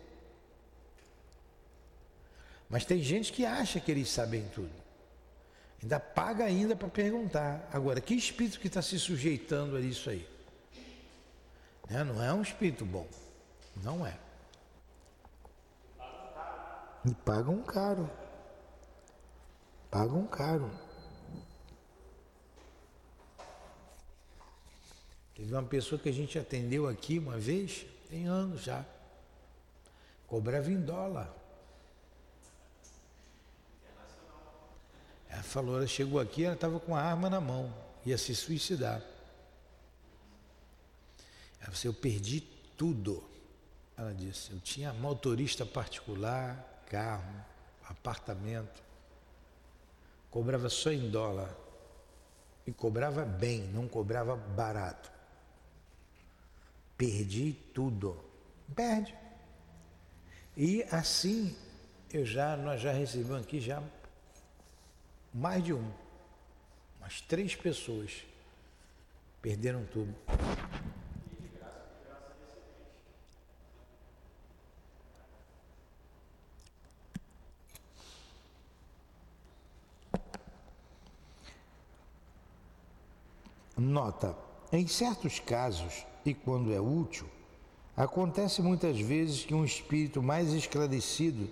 Mas 2.70 2.84
tem 2.84 3.02
gente 3.02 3.32
que 3.32 3.46
acha 3.46 3.80
que 3.80 3.90
eles 3.90 4.10
sabem 4.10 4.44
tudo. 4.54 4.72
Ainda 5.82 6.00
paga 6.00 6.44
ainda 6.44 6.76
para 6.76 6.88
perguntar. 6.88 7.68
Agora, 7.72 8.02
que 8.02 8.14
espírito 8.14 8.60
que 8.60 8.68
está 8.68 8.82
se 8.82 9.00
sujeitando 9.00 9.78
a 9.78 9.82
isso 9.82 10.10
aí? 10.10 10.28
Né? 11.90 12.04
Não 12.04 12.22
é 12.24 12.34
um 12.34 12.42
espírito 12.42 12.86
bom. 12.86 13.08
Não 13.84 14.06
é. 14.06 14.18
E 17.06 17.14
pagam 17.14 17.62
caro. 17.62 18.10
Pagam 19.92 20.26
caro. 20.28 20.72
Teve 25.36 25.54
uma 25.54 25.64
pessoa 25.64 26.00
que 26.00 26.10
a 26.10 26.14
gente 26.14 26.40
atendeu 26.40 26.88
aqui 26.88 27.20
uma 27.20 27.38
vez, 27.38 27.86
tem 28.10 28.26
anos 28.26 28.64
já. 28.64 28.86
Cobrava 30.28 30.72
em 30.72 30.80
dólar. 30.82 31.32
Ela 35.30 35.44
falou, 35.44 35.78
ela 35.78 35.88
chegou 35.88 36.20
aqui, 36.20 36.46
ela 36.46 36.56
estava 36.56 36.80
com 36.80 36.96
a 36.96 37.02
arma 37.02 37.30
na 37.30 37.42
mão, 37.42 37.72
ia 38.06 38.18
se 38.18 38.34
suicidar. 38.34 39.02
Eu 41.84 41.94
perdi 41.94 42.42
tudo. 42.78 43.24
Ela 43.98 44.14
disse, 44.14 44.52
eu 44.52 44.60
tinha 44.60 44.94
motorista 44.94 45.66
particular, 45.66 46.84
carro, 46.90 47.46
apartamento. 47.88 48.84
Cobrava 50.30 50.70
só 50.70 50.92
em 50.92 51.10
dólar. 51.10 51.56
E 52.68 52.72
cobrava 52.72 53.24
bem, 53.24 53.62
não 53.68 53.88
cobrava 53.88 54.36
barato. 54.36 55.12
Perdi 56.98 57.54
tudo. 57.74 58.18
Perde. 58.76 59.16
E 60.58 60.84
assim 60.92 61.56
eu 62.12 62.26
já, 62.26 62.56
nós 62.56 62.82
já 62.82 62.92
recebemos 62.92 63.44
aqui 63.44 63.60
já 63.60 63.84
mais 65.34 65.62
de 65.62 65.74
um, 65.74 65.92
umas 66.98 67.20
três 67.20 67.54
pessoas 67.56 68.24
perderam 69.42 69.86
tudo. 69.86 70.16
Nota: 83.86 84.36
em 84.72 84.88
certos 84.88 85.40
casos, 85.40 86.06
e 86.26 86.34
quando 86.34 86.74
é 86.74 86.80
útil, 86.80 87.28
acontece 87.96 88.62
muitas 88.62 89.00
vezes 89.00 89.46
que 89.46 89.54
um 89.54 89.64
espírito 89.64 90.22
mais 90.22 90.54
esclarecido 90.54 91.50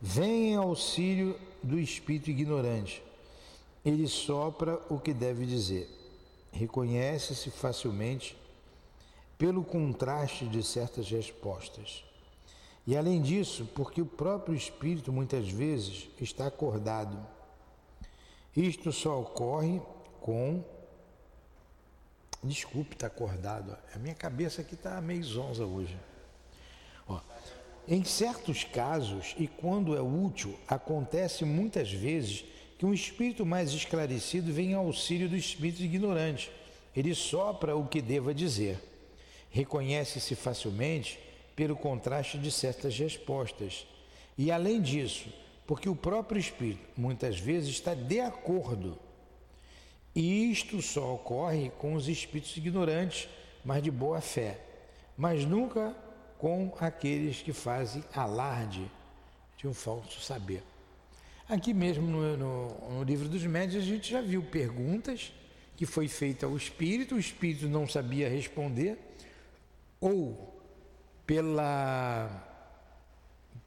vem 0.00 0.52
em 0.52 0.56
auxílio 0.56 1.38
do 1.62 1.78
espírito 1.78 2.30
ignorante 2.30 3.02
ele 3.84 4.06
sopra 4.06 4.80
o 4.88 4.98
que 4.98 5.12
deve 5.12 5.46
dizer. 5.46 5.88
Reconhece-se 6.52 7.50
facilmente 7.50 8.36
pelo 9.38 9.64
contraste 9.64 10.46
de 10.46 10.62
certas 10.62 11.10
respostas. 11.10 12.04
E 12.86 12.96
além 12.96 13.22
disso, 13.22 13.68
porque 13.74 14.02
o 14.02 14.06
próprio 14.06 14.54
espírito 14.54 15.12
muitas 15.12 15.48
vezes 15.48 16.08
está 16.20 16.46
acordado. 16.46 17.18
Isto 18.54 18.92
só 18.92 19.20
ocorre 19.20 19.80
com. 20.20 20.62
Desculpe, 22.42 22.94
está 22.94 23.06
acordado. 23.06 23.76
A 23.94 23.98
minha 23.98 24.14
cabeça 24.14 24.62
aqui 24.62 24.74
está 24.74 25.00
meio 25.00 25.22
zonza 25.22 25.64
hoje. 25.64 25.96
Ó, 27.06 27.20
em 27.86 28.02
certos 28.04 28.64
casos, 28.64 29.34
e 29.38 29.46
quando 29.46 29.96
é 29.96 30.00
útil, 30.00 30.58
acontece 30.66 31.44
muitas 31.44 31.92
vezes 31.92 32.44
que 32.78 32.86
um 32.86 32.94
espírito 32.94 33.44
mais 33.44 33.72
esclarecido 33.72 34.52
vem 34.52 34.72
ao 34.72 34.86
auxílio 34.86 35.28
do 35.28 35.36
espírito 35.36 35.82
ignorante. 35.82 36.50
Ele 36.96 37.14
sopra 37.14 37.76
o 37.76 37.86
que 37.86 38.00
deva 38.00 38.32
dizer. 38.32 38.80
Reconhece-se 39.50 40.34
facilmente 40.34 41.18
pelo 41.54 41.76
contraste 41.76 42.38
de 42.38 42.50
certas 42.50 42.98
respostas. 42.98 43.86
E 44.38 44.50
além 44.50 44.80
disso, 44.80 45.28
porque 45.66 45.88
o 45.88 45.94
próprio 45.94 46.40
espírito 46.40 46.80
muitas 46.96 47.38
vezes 47.38 47.70
está 47.70 47.92
de 47.94 48.20
acordo. 48.20 48.98
Isto 50.14 50.82
só 50.82 51.14
ocorre 51.14 51.70
com 51.78 51.94
os 51.94 52.08
espíritos 52.08 52.56
ignorantes, 52.56 53.28
mas 53.64 53.82
de 53.82 53.90
boa 53.90 54.20
fé, 54.20 54.58
mas 55.16 55.44
nunca 55.44 55.94
com 56.38 56.74
aqueles 56.80 57.42
que 57.42 57.52
fazem 57.52 58.02
alarde 58.12 58.90
de 59.56 59.68
um 59.68 59.74
falso 59.74 60.20
saber. 60.20 60.62
Aqui 61.48 61.74
mesmo 61.74 62.06
no, 62.06 62.36
no, 62.36 62.90
no, 62.90 63.02
livro 63.02 63.28
dos 63.28 63.44
médios 63.44 63.82
a 63.82 63.86
gente 63.86 64.10
já 64.10 64.20
viu 64.20 64.42
perguntas 64.42 65.32
que 65.76 65.84
foi 65.84 66.08
feita 66.08 66.46
ao 66.46 66.56
espírito, 66.56 67.14
o 67.16 67.18
espírito 67.18 67.68
não 67.68 67.86
sabia 67.88 68.28
responder, 68.28 68.98
ou 70.00 70.58
pela, 71.26 72.28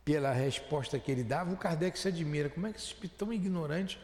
pela 0.03 0.31
resposta 0.31 0.99
que 0.99 1.11
ele 1.11 1.23
dava, 1.23 1.53
o 1.53 1.57
Kardec 1.57 1.97
se 1.97 2.07
admira. 2.07 2.49
Como 2.49 2.67
é 2.67 2.71
que 2.71 2.77
esse 2.77 2.87
espírito 2.87 3.15
tão 3.17 3.31
ignorante 3.31 3.99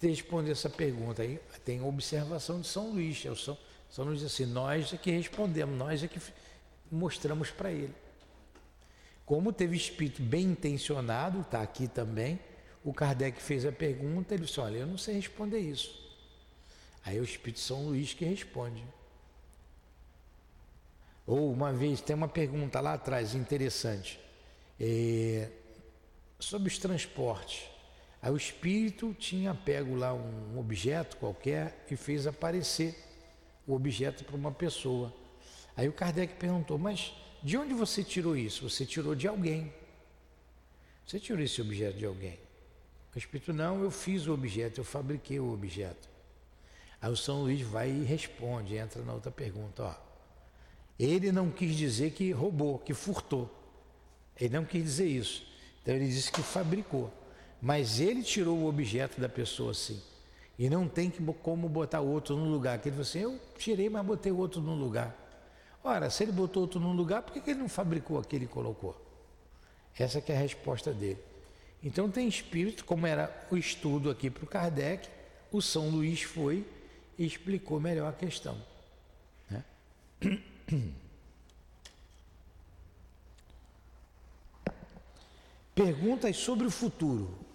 responde 0.00 0.50
essa 0.50 0.68
pergunta? 0.68 1.22
Aí 1.22 1.40
tem 1.64 1.82
observação 1.82 2.60
de 2.60 2.66
São 2.66 2.90
Luís. 2.90 3.24
É 3.24 3.34
São, 3.34 3.56
São 3.90 4.04
Luís 4.04 4.22
assim, 4.22 4.46
nós 4.46 4.92
é 4.92 4.96
que 4.96 5.10
respondemos, 5.10 5.76
nós 5.76 6.02
é 6.02 6.08
que 6.08 6.20
mostramos 6.90 7.50
para 7.50 7.70
ele. 7.70 7.94
Como 9.24 9.52
teve 9.52 9.76
espírito 9.76 10.22
bem 10.22 10.44
intencionado, 10.44 11.40
está 11.40 11.60
aqui 11.60 11.88
também, 11.88 12.38
o 12.84 12.92
Kardec 12.92 13.42
fez 13.42 13.66
a 13.66 13.72
pergunta, 13.72 14.34
ele 14.34 14.44
disse, 14.44 14.60
olha, 14.60 14.78
eu 14.78 14.86
não 14.86 14.96
sei 14.96 15.16
responder 15.16 15.58
isso. 15.58 16.06
Aí 17.04 17.16
é 17.16 17.20
o 17.20 17.24
Espírito 17.24 17.60
São 17.60 17.86
Luís 17.86 18.14
que 18.14 18.24
responde. 18.24 18.84
Ou 21.26 21.52
uma 21.52 21.72
vez, 21.72 22.00
tem 22.00 22.14
uma 22.14 22.28
pergunta 22.28 22.80
lá 22.80 22.94
atrás, 22.94 23.34
interessante, 23.34 24.20
é, 24.78 25.50
sobre 26.38 26.68
os 26.68 26.78
transportes. 26.78 27.64
Aí 28.26 28.32
o 28.32 28.36
Espírito 28.36 29.14
tinha 29.14 29.54
pego 29.54 29.94
lá 29.94 30.12
um 30.12 30.58
objeto 30.58 31.16
qualquer 31.16 31.86
e 31.88 31.94
fez 31.94 32.26
aparecer 32.26 32.92
o 33.64 33.72
objeto 33.72 34.24
para 34.24 34.34
uma 34.34 34.50
pessoa. 34.50 35.14
Aí 35.76 35.88
o 35.88 35.92
Kardec 35.92 36.34
perguntou, 36.34 36.76
mas 36.76 37.14
de 37.40 37.56
onde 37.56 37.72
você 37.72 38.02
tirou 38.02 38.36
isso? 38.36 38.68
Você 38.68 38.84
tirou 38.84 39.14
de 39.14 39.28
alguém. 39.28 39.72
Você 41.06 41.20
tirou 41.20 41.40
esse 41.40 41.62
objeto 41.62 41.98
de 41.98 42.04
alguém. 42.04 42.36
O 43.14 43.18
Espírito, 43.18 43.52
não, 43.52 43.80
eu 43.80 43.92
fiz 43.92 44.26
o 44.26 44.34
objeto, 44.34 44.80
eu 44.80 44.84
fabriquei 44.84 45.38
o 45.38 45.52
objeto. 45.52 46.08
Aí 47.00 47.12
o 47.12 47.16
São 47.16 47.42
Luís 47.42 47.60
vai 47.60 47.88
e 47.90 48.02
responde, 48.02 48.74
entra 48.74 49.02
na 49.02 49.12
outra 49.12 49.30
pergunta, 49.30 49.84
ó. 49.84 49.94
Ele 50.98 51.30
não 51.30 51.48
quis 51.48 51.76
dizer 51.76 52.10
que 52.10 52.32
roubou, 52.32 52.80
que 52.80 52.92
furtou. 52.92 53.48
Ele 54.36 54.52
não 54.52 54.64
quis 54.64 54.82
dizer 54.82 55.06
isso. 55.06 55.46
Então 55.80 55.94
ele 55.94 56.08
disse 56.08 56.32
que 56.32 56.42
fabricou. 56.42 57.08
Mas 57.60 58.00
ele 58.00 58.22
tirou 58.22 58.56
o 58.56 58.68
objeto 58.68 59.20
da 59.20 59.28
pessoa 59.28 59.72
assim. 59.72 60.00
E 60.58 60.70
não 60.70 60.88
tem 60.88 61.10
como 61.42 61.68
botar 61.68 62.00
outro 62.00 62.36
no 62.36 62.44
lugar. 62.44 62.78
Que 62.78 62.88
ele 62.88 62.96
falou 62.96 63.08
assim, 63.08 63.20
eu 63.20 63.40
tirei, 63.58 63.88
mas 63.88 64.04
botei 64.04 64.32
outro 64.32 64.60
no 64.60 64.74
lugar. 64.74 65.14
Ora, 65.82 66.10
se 66.10 66.24
ele 66.24 66.32
botou 66.32 66.62
outro 66.62 66.80
no 66.80 66.92
lugar, 66.92 67.22
por 67.22 67.32
que 67.32 67.50
ele 67.50 67.60
não 67.60 67.68
fabricou 67.68 68.18
aquele 68.18 68.44
e 68.46 68.48
colocou? 68.48 69.00
Essa 69.98 70.22
é 70.26 70.36
a 70.36 70.38
resposta 70.38 70.92
dele. 70.92 71.18
Então 71.82 72.10
tem 72.10 72.26
espírito, 72.26 72.84
como 72.84 73.06
era 73.06 73.46
o 73.50 73.56
estudo 73.56 74.10
aqui 74.10 74.28
para 74.28 74.44
o 74.44 74.46
Kardec, 74.46 75.08
o 75.52 75.62
São 75.62 75.88
Luís 75.88 76.22
foi 76.22 76.66
explicou 77.18 77.80
melhor 77.80 78.08
a 78.08 78.12
questão. 78.12 78.56
Né? 79.50 79.64
Perguntas 85.74 86.36
sobre 86.36 86.66
o 86.66 86.70
futuro. 86.70 87.45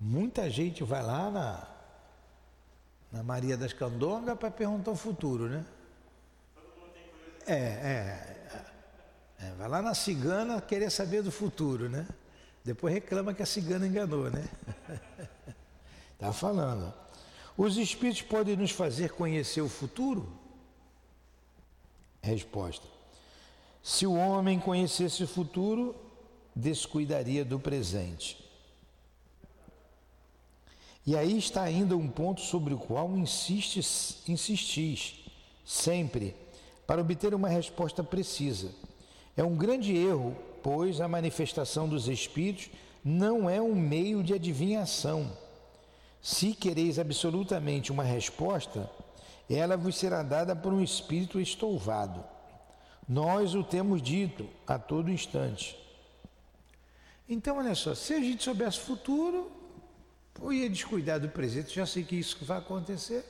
Muita 0.00 0.48
gente 0.48 0.84
vai 0.84 1.02
lá 1.02 1.30
na, 1.30 1.66
na 3.10 3.22
Maria 3.22 3.56
das 3.56 3.72
Candongas 3.72 4.38
para 4.38 4.50
perguntar 4.50 4.92
o 4.92 4.96
futuro, 4.96 5.48
né? 5.48 5.64
É, 7.46 7.54
é, 7.54 8.38
é, 9.40 9.54
Vai 9.56 9.68
lá 9.68 9.82
na 9.82 9.94
cigana 9.94 10.60
querer 10.60 10.90
saber 10.90 11.22
do 11.22 11.32
futuro, 11.32 11.88
né? 11.88 12.06
Depois 12.64 12.92
reclama 12.92 13.34
que 13.34 13.42
a 13.42 13.46
cigana 13.46 13.86
enganou, 13.86 14.30
né? 14.30 14.48
Está 16.12 16.30
falando. 16.34 16.92
Os 17.56 17.76
espíritos 17.76 18.22
podem 18.22 18.56
nos 18.56 18.70
fazer 18.70 19.10
conhecer 19.10 19.62
o 19.62 19.68
futuro? 19.68 20.30
Resposta. 22.22 22.86
Se 23.82 24.06
o 24.06 24.14
homem 24.14 24.60
conhecesse 24.60 25.24
o 25.24 25.28
futuro, 25.28 25.96
descuidaria 26.54 27.44
do 27.44 27.58
presente. 27.58 28.47
E 31.08 31.16
aí 31.16 31.38
está 31.38 31.62
ainda 31.62 31.96
um 31.96 32.06
ponto 32.06 32.42
sobre 32.42 32.74
o 32.74 32.78
qual 32.78 33.08
insistes, 33.16 34.18
insistis 34.28 35.24
sempre 35.64 36.36
para 36.86 37.00
obter 37.00 37.32
uma 37.32 37.48
resposta 37.48 38.04
precisa. 38.04 38.70
É 39.34 39.42
um 39.42 39.56
grande 39.56 39.96
erro, 39.96 40.36
pois 40.62 41.00
a 41.00 41.08
manifestação 41.08 41.88
dos 41.88 42.08
espíritos 42.08 42.68
não 43.02 43.48
é 43.48 43.58
um 43.58 43.74
meio 43.74 44.22
de 44.22 44.34
adivinhação. 44.34 45.32
Se 46.20 46.52
quereis 46.52 46.98
absolutamente 46.98 47.90
uma 47.90 48.04
resposta, 48.04 48.90
ela 49.48 49.78
vos 49.78 49.96
será 49.96 50.22
dada 50.22 50.54
por 50.54 50.74
um 50.74 50.82
espírito 50.82 51.40
estouvado. 51.40 52.22
Nós 53.08 53.54
o 53.54 53.64
temos 53.64 54.02
dito 54.02 54.46
a 54.66 54.78
todo 54.78 55.10
instante. 55.10 55.74
Então, 57.26 57.56
olha 57.56 57.74
só, 57.74 57.94
se 57.94 58.12
a 58.12 58.20
gente 58.20 58.44
soubesse 58.44 58.76
o 58.76 58.82
futuro, 58.82 59.57
ou 60.40 60.52
ia 60.52 60.68
descuidar 60.68 61.18
do 61.18 61.28
presente, 61.28 61.74
já 61.74 61.86
sei 61.86 62.04
que 62.04 62.16
isso 62.16 62.44
vai 62.44 62.58
acontecer. 62.58 63.24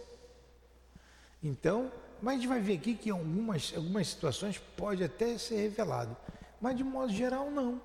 Então, 1.42 1.90
mas 2.21 2.35
a 2.35 2.37
gente 2.37 2.49
vai 2.49 2.61
ver 2.61 2.75
aqui 2.75 2.94
que 2.94 3.09
em 3.09 3.12
algumas, 3.12 3.73
algumas 3.75 4.09
situações 4.09 4.59
pode 4.77 5.03
até 5.03 5.38
ser 5.38 5.57
revelado, 5.57 6.16
mas 6.61 6.77
de 6.77 6.85
modo 6.85 7.12
geral 7.12 7.51
não. 7.51 7.81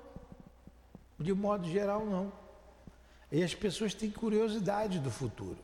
De 1.19 1.33
modo 1.33 1.69
geral 1.69 2.05
não. 2.05 2.31
E 3.31 3.43
as 3.43 3.55
pessoas 3.55 3.93
têm 3.93 4.11
curiosidade 4.11 4.99
do 4.99 5.09
futuro. 5.09 5.57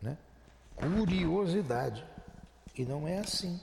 Né? 0.00 0.16
Curiosidade. 0.74 2.04
E 2.74 2.84
não 2.84 3.06
é 3.08 3.18
assim. 3.18 3.60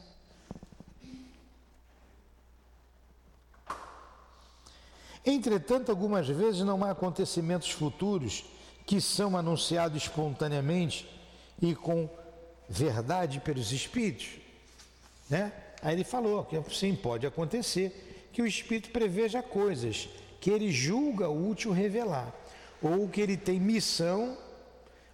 Entretanto, 5.26 5.90
algumas 5.90 6.28
vezes 6.28 6.62
não 6.62 6.84
há 6.84 6.92
acontecimentos 6.92 7.70
futuros 7.70 8.44
que 8.86 9.00
são 9.00 9.38
anunciados 9.38 10.04
espontaneamente 10.04 11.08
e 11.62 11.74
com 11.74 12.10
verdade 12.68 13.40
pelos 13.40 13.72
espíritos, 13.72 14.28
né? 15.30 15.52
Aí 15.82 15.96
ele 15.96 16.04
falou 16.04 16.46
que 16.46 16.62
sim, 16.74 16.96
pode 16.96 17.28
acontecer 17.28 18.30
que 18.32 18.42
o 18.42 18.48
espírito 18.48 18.90
preveja 18.90 19.44
coisas 19.44 20.10
que 20.40 20.50
ele 20.50 20.72
julga 20.72 21.30
útil 21.30 21.72
revelar, 21.72 22.34
ou 22.82 23.08
que 23.08 23.22
ele 23.22 23.38
tem 23.38 23.60
missão, 23.60 24.38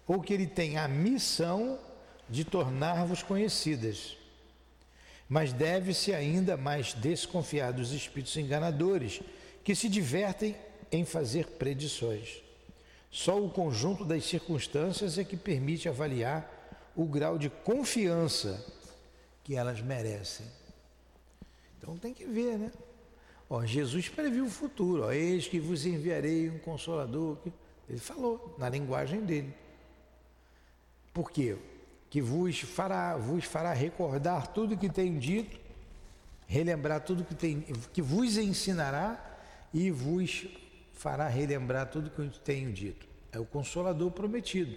ou 0.06 0.20
que 0.20 0.32
ele 0.32 0.46
tem 0.46 0.76
a 0.76 0.88
missão 0.88 1.78
de 2.28 2.44
tornar-vos 2.44 3.22
conhecidas. 3.22 4.16
Mas 5.28 5.52
deve-se 5.52 6.12
ainda 6.12 6.56
mais 6.56 6.94
desconfiar 6.94 7.72
dos 7.72 7.92
espíritos 7.92 8.36
enganadores 8.36 9.20
que 9.62 9.74
se 9.74 9.88
divertem 9.88 10.56
em 10.90 11.04
fazer 11.04 11.46
predições. 11.46 12.42
Só 13.10 13.42
o 13.42 13.50
conjunto 13.50 14.04
das 14.04 14.24
circunstâncias 14.24 15.18
é 15.18 15.24
que 15.24 15.36
permite 15.36 15.88
avaliar 15.88 16.48
o 16.94 17.04
grau 17.04 17.38
de 17.38 17.50
confiança 17.50 18.64
que 19.42 19.56
elas 19.56 19.80
merecem. 19.80 20.46
Então 21.76 21.96
tem 21.96 22.14
que 22.14 22.24
ver, 22.24 22.56
né? 22.56 22.70
Ó, 23.48 23.64
Jesus 23.64 24.08
previu 24.08 24.44
o 24.44 24.50
futuro, 24.50 25.04
ó, 25.06 25.12
eis 25.12 25.48
que 25.48 25.58
vos 25.58 25.84
enviarei 25.84 26.48
um 26.48 26.58
consolador. 26.60 27.36
Ele 27.88 27.98
falou 27.98 28.54
na 28.56 28.68
linguagem 28.68 29.22
dele. 29.22 29.52
Por 31.12 31.32
quê? 31.32 31.56
Que 32.08 32.22
vos 32.22 32.60
fará, 32.60 33.16
vos 33.16 33.44
fará 33.44 33.72
recordar 33.72 34.46
tudo 34.48 34.76
que 34.76 34.88
tenho 34.88 35.18
dito, 35.18 35.58
relembrar 36.46 37.00
tudo 37.00 37.24
que 37.24 37.34
tem, 37.34 37.62
que 37.92 38.00
vos 38.00 38.36
ensinará 38.36 39.38
e 39.74 39.90
vos 39.90 40.46
fará 41.00 41.28
relembrar 41.28 41.86
tudo 41.86 42.10
que 42.10 42.18
eu 42.18 42.28
tenho 42.44 42.70
dito. 42.70 43.08
É 43.32 43.38
o 43.38 43.44
consolador 43.46 44.10
prometido. 44.10 44.76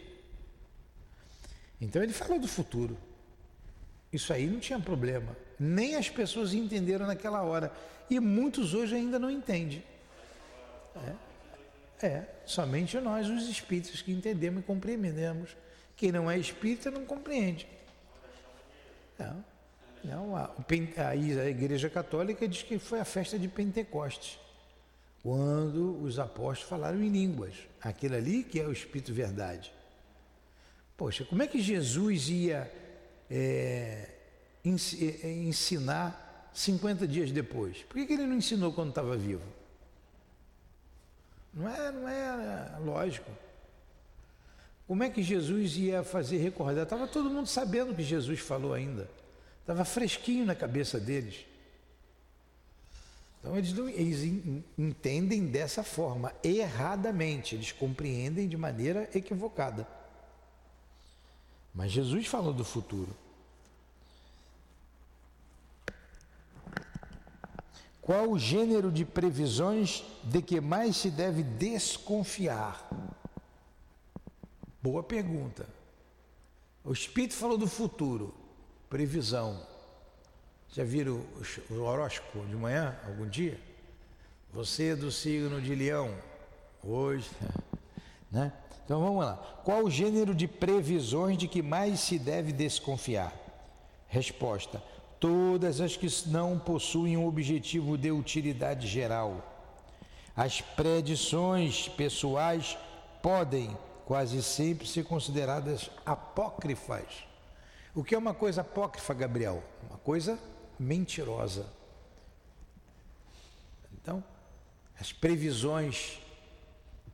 Então 1.81 2.01
ele 2.01 2.13
falou 2.13 2.39
do 2.39 2.47
futuro. 2.47 2.97
Isso 4.12 4.31
aí 4.31 4.47
não 4.47 4.57
tinha 4.57 4.79
problema. 4.79 5.36
Nem 5.59 5.97
as 5.97 6.09
pessoas 6.09 6.53
entenderam 6.53 7.05
naquela 7.05 7.41
hora. 7.41 7.73
E 8.09 8.21
muitos 8.21 8.73
hoje 8.73 8.95
ainda 8.95 9.19
não 9.19 9.29
entendem. 9.29 9.83
É, 12.01 12.05
é 12.07 12.25
somente 12.45 12.97
nós, 13.01 13.27
os 13.27 13.49
espíritos, 13.49 14.01
que 14.01 14.13
entendemos 14.13 14.62
e 14.62 14.65
compreendemos. 14.65 15.57
Quem 15.97 16.09
não 16.09 16.31
é 16.31 16.39
espírita 16.39 16.89
não 16.89 17.03
compreende. 17.03 17.67
Não, 19.19 19.45
não 20.05 20.36
a, 20.38 20.49
a 21.09 21.15
Igreja 21.17 21.89
Católica 21.89 22.47
diz 22.47 22.63
que 22.63 22.79
foi 22.79 23.01
a 23.01 23.05
festa 23.05 23.38
de 23.38 23.49
Pentecostes 23.49 24.41
quando 25.23 26.03
os 26.03 26.19
apóstolos 26.19 26.69
falaram 26.69 27.01
em 27.01 27.07
línguas. 27.07 27.55
Aquilo 27.81 28.15
ali 28.15 28.43
que 28.43 28.59
é 28.59 28.67
o 28.67 28.73
Espírito 28.73 29.13
Verdade. 29.13 29.73
Poxa, 30.97 31.23
como 31.23 31.41
é 31.41 31.47
que 31.47 31.62
Jesus 31.62 32.27
ia 32.29 32.69
é, 33.31 34.09
é 34.63 35.31
ensinar 35.31 36.51
50 36.53 37.07
dias 37.07 37.31
depois? 37.31 37.77
Por 37.83 37.95
que, 37.95 38.05
que 38.05 38.13
ele 38.13 38.27
não 38.27 38.36
ensinou 38.36 38.73
quando 38.73 38.89
estava 38.89 39.15
vivo? 39.15 39.41
Não 41.53 41.69
é, 41.69 41.91
não 41.91 42.09
é 42.09 42.77
lógico. 42.83 43.31
Como 44.86 45.03
é 45.03 45.09
que 45.09 45.23
Jesus 45.23 45.77
ia 45.77 46.03
fazer 46.03 46.38
recordar? 46.38 46.83
Estava 46.83 47.07
todo 47.07 47.29
mundo 47.29 47.47
sabendo 47.47 47.93
o 47.93 47.95
que 47.95 48.03
Jesus 48.03 48.41
falou 48.41 48.73
ainda. 48.73 49.09
Estava 49.62 49.86
fresquinho 49.86 50.45
na 50.45 50.53
cabeça 50.53 50.99
deles. 50.99 51.45
Então 53.43 53.58
eles, 53.58 53.73
não, 53.73 53.89
eles 53.89 54.23
entendem 54.77 55.45
dessa 55.45 55.84
forma, 55.84 56.34
erradamente, 56.41 57.56
eles 57.56 57.73
compreendem 57.73 58.47
de 58.47 58.56
maneira 58.56 59.10
equivocada. 59.13 59.86
Mas 61.75 61.91
Jesus 61.91 62.25
falou 62.25 62.53
do 62.53 62.63
futuro. 62.63 63.13
Qual 68.01 68.32
o 68.32 68.39
gênero 68.39 68.89
de 68.89 69.03
previsões 69.03 70.06
de 70.23 70.41
que 70.41 70.62
mais 70.62 70.95
se 70.95 71.12
deve 71.12 71.43
desconfiar? 71.43 72.88
Boa 74.82 75.03
pergunta. 75.03 75.67
O 76.82 76.93
Espírito 76.93 77.34
falou 77.34 77.58
do 77.58 77.67
futuro, 77.67 78.34
previsão. 78.89 79.72
Já 80.75 80.83
viram 80.83 81.21
o 81.69 81.81
horóscopo 81.81 82.43
de 82.47 82.55
manhã, 82.55 82.97
algum 83.05 83.27
dia? 83.27 83.59
Você 84.51 84.93
é 84.93 84.95
do 84.95 85.12
signo 85.12 85.62
de 85.62 85.75
leão, 85.75 86.12
hoje, 86.83 87.29
né? 88.31 88.51
Então 88.83 88.99
vamos 88.99 89.23
lá. 89.23 89.36
Qual 89.63 89.83
o 89.83 89.91
gênero 89.91 90.33
de 90.33 90.47
previsões 90.47 91.38
de 91.38 91.47
que 91.47 91.62
mais 91.62 91.99
se 91.99 92.17
deve 92.17 92.51
desconfiar? 92.51 93.31
Resposta: 94.07 94.81
todas 95.19 95.79
as 95.79 95.95
que 95.95 96.07
não 96.27 96.57
possuem 96.57 97.17
um 97.17 97.27
objetivo 97.27 97.95
de 97.95 98.09
utilidade 98.09 98.88
geral. 98.88 99.47
As 100.36 100.59
predições 100.59 101.88
pessoais 101.88 102.79
podem 103.21 103.77
quase 104.05 104.41
sempre 104.41 104.88
ser 104.88 105.03
consideradas 105.03 105.91
apócrifas. 106.03 107.27
O 107.93 108.03
que 108.03 108.15
é 108.15 108.17
uma 108.17 108.33
coisa 108.33 108.62
apócrifa, 108.62 109.13
Gabriel? 109.13 109.63
Uma 109.88 109.99
coisa 109.99 110.39
mentirosa. 110.79 111.65
Então, 113.93 114.23
as 114.99 115.12
previsões 115.12 116.19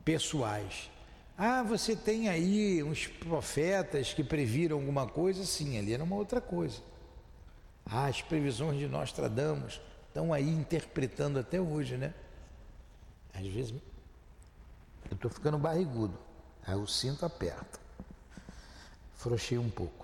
pessoais. 0.04 0.90
Ah, 1.36 1.62
você 1.62 1.96
tem 1.96 2.28
aí 2.28 2.82
uns 2.82 3.06
profetas 3.06 4.12
que 4.12 4.22
previram 4.22 4.76
alguma 4.76 5.06
coisa? 5.06 5.44
Sim, 5.46 5.78
ali 5.78 5.94
era 5.94 6.04
uma 6.04 6.16
outra 6.16 6.40
coisa. 6.40 6.82
Ah, 7.86 8.06
as 8.06 8.20
previsões 8.20 8.78
de 8.78 8.86
Nostradamus 8.86 9.80
estão 10.08 10.32
aí 10.32 10.48
interpretando 10.48 11.38
até 11.38 11.60
hoje, 11.60 11.96
né? 11.96 12.14
Às 13.32 13.46
vezes 13.46 13.74
eu 15.10 15.14
estou 15.14 15.30
ficando 15.30 15.58
barrigudo, 15.58 16.18
aí 16.66 16.74
o 16.74 16.86
cinto 16.86 17.24
aperta. 17.24 17.80
Frouxei 19.14 19.58
um 19.58 19.70
pouco. 19.70 19.99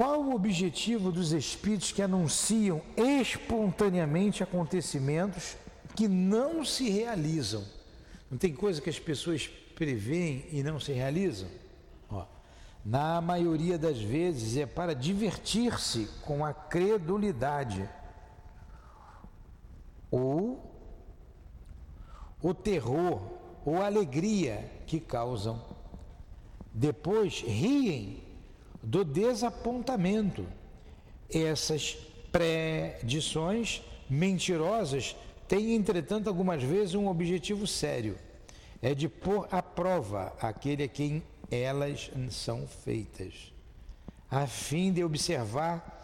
Qual 0.00 0.22
o 0.22 0.34
objetivo 0.34 1.12
dos 1.12 1.32
espíritos 1.32 1.92
que 1.92 2.00
anunciam 2.00 2.80
espontaneamente 2.96 4.42
acontecimentos 4.42 5.58
que 5.94 6.08
não 6.08 6.64
se 6.64 6.88
realizam? 6.88 7.62
Não 8.30 8.38
tem 8.38 8.54
coisa 8.54 8.80
que 8.80 8.88
as 8.88 8.98
pessoas 8.98 9.46
preveem 9.74 10.46
e 10.52 10.62
não 10.62 10.80
se 10.80 10.90
realizam? 10.90 11.50
Ó, 12.08 12.24
na 12.82 13.20
maioria 13.20 13.76
das 13.76 14.00
vezes 14.00 14.56
é 14.56 14.64
para 14.64 14.94
divertir-se 14.94 16.08
com 16.22 16.46
a 16.46 16.54
credulidade 16.54 17.86
ou 20.10 20.64
o 22.40 22.54
terror 22.54 23.20
ou 23.66 23.82
alegria 23.82 24.64
que 24.86 24.98
causam. 24.98 25.62
Depois 26.72 27.42
riem 27.42 28.29
do 28.82 29.04
desapontamento. 29.04 30.46
Essas 31.32 31.96
predições 32.32 33.82
mentirosas 34.08 35.16
têm, 35.46 35.74
entretanto, 35.74 36.28
algumas 36.28 36.62
vezes 36.62 36.94
um 36.94 37.08
objetivo 37.08 37.66
sério: 37.66 38.18
é 38.82 38.94
de 38.94 39.08
pôr 39.08 39.46
à 39.50 39.62
prova 39.62 40.32
aquele 40.40 40.84
a 40.84 40.88
quem 40.88 41.22
elas 41.50 42.10
são 42.30 42.66
feitas, 42.66 43.52
a 44.30 44.46
fim 44.46 44.92
de 44.92 45.02
observar 45.02 46.00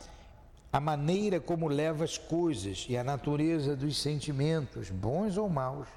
a 0.72 0.80
maneira 0.80 1.40
como 1.40 1.68
leva 1.68 2.04
as 2.04 2.18
coisas 2.18 2.86
e 2.88 2.96
a 2.96 3.04
natureza 3.04 3.76
dos 3.76 3.96
sentimentos, 3.98 4.90
bons 4.90 5.36
ou 5.36 5.48
maus, 5.48 5.88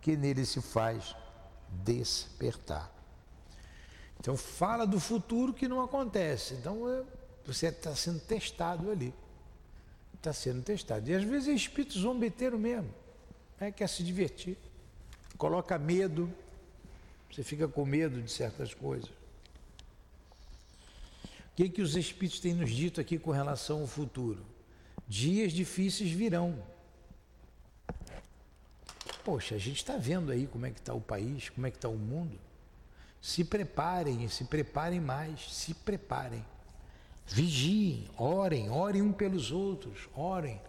que 0.00 0.16
nele 0.16 0.44
se 0.46 0.60
faz 0.60 1.16
despertar. 1.68 2.99
Então 4.20 4.36
fala 4.36 4.86
do 4.86 5.00
futuro 5.00 5.52
que 5.52 5.66
não 5.66 5.82
acontece. 5.82 6.54
Então 6.54 6.88
é, 6.88 7.02
você 7.44 7.68
está 7.68 7.96
sendo 7.96 8.20
testado 8.20 8.90
ali. 8.90 9.14
Está 10.14 10.32
sendo 10.32 10.62
testado. 10.62 11.08
E 11.08 11.14
às 11.14 11.24
vezes 11.24 11.48
é 11.48 11.52
espírito 11.52 11.98
zombeteiro 11.98 12.58
mesmo. 12.58 12.92
É, 13.58 13.72
quer 13.72 13.88
se 13.88 14.02
divertir. 14.02 14.58
Coloca 15.38 15.78
medo. 15.78 16.30
Você 17.32 17.42
fica 17.42 17.66
com 17.66 17.84
medo 17.86 18.20
de 18.20 18.30
certas 18.30 18.74
coisas. 18.74 19.08
O 19.08 19.12
que, 21.56 21.70
que 21.70 21.82
os 21.82 21.96
espíritos 21.96 22.40
têm 22.40 22.54
nos 22.54 22.70
dito 22.70 23.00
aqui 23.00 23.18
com 23.18 23.30
relação 23.30 23.80
ao 23.80 23.86
futuro? 23.86 24.44
Dias 25.08 25.52
difíceis 25.52 26.10
virão. 26.10 26.62
Poxa, 29.24 29.54
a 29.54 29.58
gente 29.58 29.78
está 29.78 29.96
vendo 29.96 30.30
aí 30.30 30.46
como 30.46 30.66
é 30.66 30.70
que 30.70 30.78
está 30.78 30.92
o 30.92 31.00
país, 31.00 31.48
como 31.48 31.66
é 31.66 31.70
que 31.70 31.78
está 31.78 31.88
o 31.88 31.96
mundo. 31.96 32.38
Se 33.20 33.44
preparem, 33.44 34.28
se 34.28 34.44
preparem 34.44 35.00
mais, 35.00 35.52
se 35.52 35.74
preparem. 35.74 36.44
Vigiem, 37.26 38.08
orem, 38.16 38.70
orem 38.70 39.02
um 39.02 39.12
pelos 39.12 39.52
outros, 39.52 40.08
orem. 40.14 40.60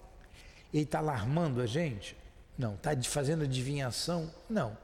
Ele 0.74 0.84
está 0.84 1.00
alarmando 1.00 1.62
a 1.62 1.66
gente? 1.66 2.16
Não. 2.58 2.76
Está 2.76 2.92
fazendo 3.04 3.44
adivinhação? 3.44 4.32
Não. 4.50 4.78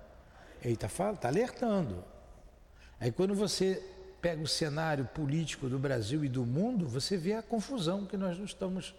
Ele 0.64 0.74
está 0.74 0.88
tá 1.16 1.28
alertando. 1.28 2.04
Aí 3.00 3.12
quando 3.12 3.36
você 3.36 3.84
pega 4.22 4.42
o 4.42 4.48
cenário 4.48 5.06
político 5.06 5.70
do 5.70 5.78
Brasil 5.78 6.26
e 6.26 6.30
do 6.30 6.46
mundo, 6.46 6.88
você 6.88 7.16
vê 7.16 7.34
a 7.34 7.44
confusão 7.44 8.06
que 8.06 8.18
nós 8.18 8.38
não 8.38 8.46
estamos 8.46 8.96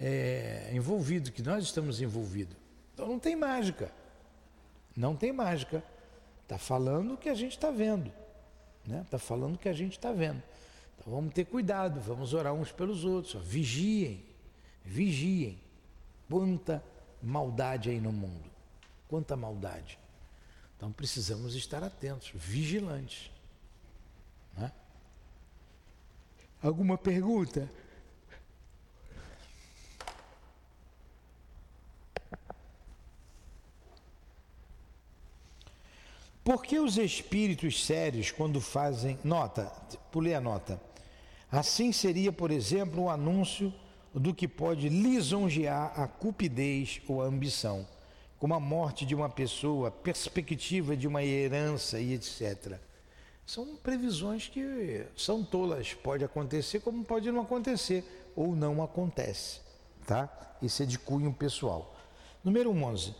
é, 0.00 0.70
envolvidos, 0.72 1.30
que 1.30 1.42
nós 1.42 1.64
estamos 1.64 2.00
envolvidos. 2.00 2.56
Então 2.92 3.06
não 3.06 3.18
tem 3.18 3.36
mágica. 3.36 3.90
Não 4.96 5.14
tem 5.14 5.32
mágica. 5.32 5.82
Está 6.44 6.58
falando 6.58 7.14
o 7.14 7.16
que 7.16 7.30
a 7.30 7.34
gente 7.34 7.52
está 7.52 7.70
vendo. 7.70 8.12
Está 8.84 8.96
né? 8.96 9.06
Tá 9.10 9.18
falando 9.18 9.54
o 9.56 9.58
que 9.58 9.68
a 9.68 9.72
gente 9.72 9.92
está 9.92 10.12
vendo. 10.12 10.42
Então 10.98 11.12
vamos 11.12 11.32
ter 11.32 11.46
cuidado, 11.46 12.00
vamos 12.00 12.34
orar 12.34 12.52
uns 12.52 12.70
pelos 12.70 13.04
outros. 13.04 13.34
Ó. 13.34 13.38
Vigiem, 13.38 14.22
vigiem. 14.84 15.58
Quanta 16.28 16.84
maldade 17.22 17.90
aí 17.90 18.00
no 18.00 18.12
mundo. 18.12 18.50
Quanta 19.08 19.36
maldade. 19.36 19.98
Então 20.76 20.92
precisamos 20.92 21.54
estar 21.54 21.82
atentos, 21.82 22.30
vigilantes. 22.34 23.30
Né? 24.56 24.70
Alguma 26.62 26.98
pergunta? 26.98 27.70
Porque 36.54 36.78
os 36.78 36.98
espíritos 36.98 37.84
sérios, 37.84 38.30
quando 38.30 38.60
fazem. 38.60 39.18
Nota, 39.24 39.72
pulei 40.12 40.34
a 40.34 40.40
nota. 40.40 40.80
Assim 41.50 41.90
seria, 41.90 42.30
por 42.30 42.52
exemplo, 42.52 43.02
o 43.02 43.04
um 43.06 43.10
anúncio 43.10 43.74
do 44.14 44.32
que 44.32 44.46
pode 44.46 44.88
lisonjear 44.88 46.00
a 46.00 46.06
cupidez 46.06 47.00
ou 47.08 47.20
a 47.20 47.24
ambição, 47.24 47.84
como 48.38 48.54
a 48.54 48.60
morte 48.60 49.04
de 49.04 49.16
uma 49.16 49.28
pessoa, 49.28 49.90
perspectiva 49.90 50.96
de 50.96 51.08
uma 51.08 51.24
herança 51.24 51.98
e 51.98 52.12
etc. 52.12 52.78
São 53.44 53.74
previsões 53.74 54.46
que 54.46 55.04
são 55.16 55.42
tolas, 55.42 55.92
pode 55.92 56.22
acontecer 56.22 56.78
como 56.78 57.04
pode 57.04 57.32
não 57.32 57.42
acontecer, 57.42 58.30
ou 58.36 58.54
não 58.54 58.80
acontece, 58.80 59.58
tá? 60.06 60.30
Isso 60.62 60.84
é 60.84 60.86
de 60.86 61.00
cunho 61.00 61.32
pessoal. 61.32 61.96
Número 62.44 62.70
11. 62.70 63.12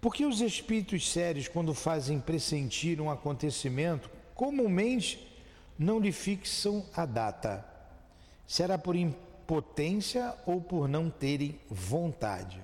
Porque 0.00 0.24
os 0.24 0.40
espíritos 0.40 1.10
sérios, 1.10 1.48
quando 1.48 1.74
fazem 1.74 2.20
pressentir 2.20 3.00
um 3.00 3.10
acontecimento, 3.10 4.10
comumente 4.34 5.26
não 5.78 5.98
lhe 5.98 6.12
fixam 6.12 6.84
a 6.94 7.04
data. 7.04 7.64
Será 8.46 8.78
por 8.78 8.94
impotência 8.94 10.34
ou 10.46 10.60
por 10.60 10.88
não 10.88 11.10
terem 11.10 11.58
vontade? 11.68 12.62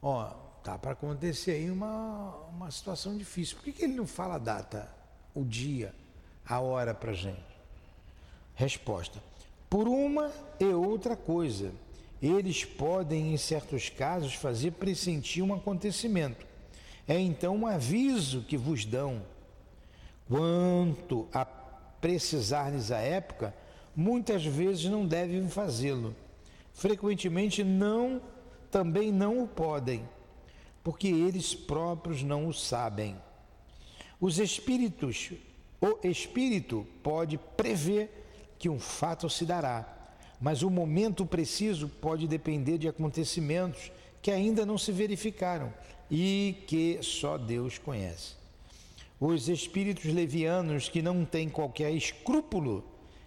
Ó, 0.00 0.26
tá 0.62 0.76
para 0.76 0.92
acontecer 0.92 1.52
aí 1.52 1.70
uma, 1.70 2.36
uma 2.48 2.70
situação 2.70 3.16
difícil. 3.16 3.56
Por 3.56 3.64
que, 3.64 3.72
que 3.72 3.84
ele 3.84 3.94
não 3.94 4.06
fala 4.06 4.34
a 4.34 4.38
data, 4.38 4.92
o 5.34 5.44
dia, 5.44 5.94
a 6.44 6.60
hora 6.60 6.92
para 6.92 7.12
gente? 7.12 7.40
Resposta: 8.54 9.22
por 9.70 9.88
uma 9.88 10.30
e 10.60 10.66
outra 10.66 11.16
coisa 11.16 11.72
eles 12.22 12.64
podem, 12.64 13.34
em 13.34 13.36
certos 13.36 13.88
casos, 13.88 14.34
fazer 14.34 14.72
pressentir 14.72 15.42
um 15.42 15.52
acontecimento. 15.52 16.46
É 17.08 17.18
então 17.18 17.56
um 17.56 17.66
aviso 17.66 18.42
que 18.42 18.56
vos 18.56 18.84
dão. 18.84 19.22
Quanto 20.28 21.26
a 21.34 21.44
precisar-lhes 21.44 22.92
a 22.92 22.98
época, 22.98 23.52
muitas 23.94 24.44
vezes 24.44 24.84
não 24.84 25.04
devem 25.04 25.48
fazê-lo. 25.48 26.14
Frequentemente 26.72 27.64
não, 27.64 28.22
também 28.70 29.10
não 29.10 29.42
o 29.42 29.48
podem, 29.48 30.08
porque 30.82 31.08
eles 31.08 31.54
próprios 31.54 32.22
não 32.22 32.46
o 32.46 32.54
sabem. 32.54 33.16
Os 34.20 34.38
espíritos, 34.38 35.32
o 35.80 36.06
espírito 36.06 36.86
pode 37.02 37.36
prever 37.56 38.54
que 38.58 38.68
um 38.68 38.78
fato 38.78 39.28
se 39.28 39.44
dará 39.44 40.01
mas 40.42 40.64
o 40.64 40.68
momento 40.68 41.24
preciso 41.24 41.88
pode 41.88 42.26
depender 42.26 42.76
de 42.76 42.88
acontecimentos 42.88 43.92
que 44.20 44.28
ainda 44.28 44.66
não 44.66 44.76
se 44.76 44.90
verificaram 44.90 45.72
e 46.10 46.64
que 46.66 46.98
só 47.00 47.38
Deus 47.38 47.78
conhece. 47.78 48.34
Os 49.20 49.48
espíritos 49.48 50.04
levianos 50.12 50.88
que 50.88 51.00
não 51.00 51.24
têm 51.24 51.48
qualquer 51.48 51.92
escrúpulo 51.92 52.84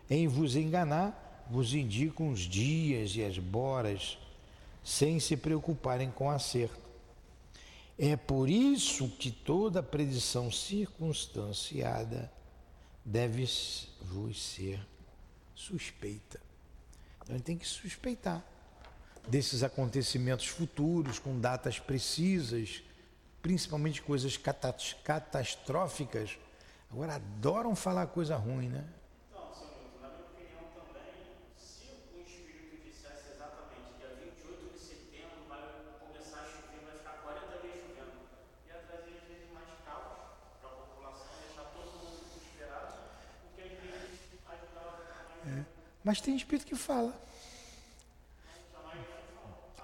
em 0.10 0.28
vos 0.28 0.58
enganar, 0.58 1.46
vos 1.50 1.74
indicam 1.74 2.32
os 2.32 2.42
dias 2.42 3.16
e 3.16 3.24
as 3.24 3.40
boras, 3.40 4.18
sem 4.84 5.18
se 5.18 5.38
preocuparem 5.38 6.12
com 6.12 6.30
acerto. 6.30 6.84
É 7.98 8.18
por 8.18 8.50
isso 8.50 9.08
que 9.08 9.32
toda 9.32 9.82
predição 9.82 10.52
circunstanciada 10.52 12.30
deve 13.06 13.48
vos 14.02 14.44
ser 14.44 14.86
suspeita. 15.56 16.44
A 17.30 17.34
gente 17.34 17.44
tem 17.44 17.58
que 17.58 17.68
suspeitar 17.68 18.44
desses 19.28 19.64
acontecimentos 19.64 20.48
futuros, 20.48 21.18
com 21.20 21.40
datas 21.40 21.80
precisas, 21.80 22.84
principalmente 23.42 24.02
coisas 24.02 24.38
catastróficas. 25.04 26.38
Agora 26.92 27.16
adoram 27.16 27.76
falar 27.76 28.08
coisa 28.08 28.36
ruim, 28.36 28.70
né? 28.70 28.84
Mas 46.06 46.22
tem 46.22 46.36
espírito 46.36 46.68
que 46.68 46.76
fala. 46.76 47.20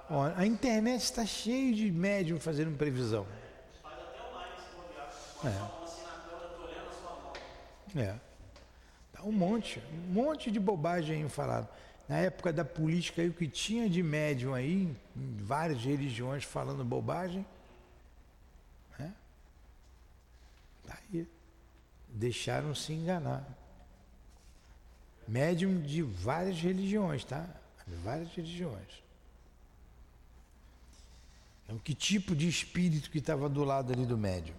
Ó, 0.08 0.32
a 0.36 0.46
internet 0.46 1.02
está 1.02 1.26
cheia 1.26 1.74
de 1.74 1.92
médium 1.92 2.40
fazendo 2.40 2.78
previsão. 2.78 3.26
É. 5.44 5.82
É. 8.00 8.20
Tá 9.12 9.24
um 9.24 9.32
monte, 9.32 9.82
um 9.92 10.14
monte 10.14 10.52
de 10.52 10.60
bobagem 10.60 11.24
aí 11.24 11.30
falado. 11.30 11.68
Na 12.08 12.18
época 12.18 12.54
da 12.54 12.64
política 12.64 13.24
aí, 13.24 13.30
o 13.30 13.34
que 13.34 13.48
tinha 13.48 13.90
de 13.90 14.04
médium 14.04 14.54
aí, 14.54 14.96
várias 15.16 15.84
religiões 15.84 16.44
falando 16.44 16.86
bobagem, 16.86 17.44
né? 19.00 19.12
Tá 20.86 21.00
aí. 21.12 21.28
Deixaram 22.10 22.76
se 22.76 22.94
enganar. 22.94 23.61
Médium 25.28 25.82
de 25.82 26.02
várias 26.02 26.60
religiões, 26.60 27.24
tá? 27.24 27.48
De 27.88 27.96
várias 27.96 28.30
religiões. 28.34 29.02
Então, 31.64 31.80
que 31.80 31.94
tipo 31.94 32.36
de 32.36 32.50
espírito 32.50 33.10
que 33.10 33.20
estava 33.20 33.48
do 33.48 33.64
lado 33.64 33.94
ali 33.94 34.06
do 34.06 34.18
médium? 34.18 34.56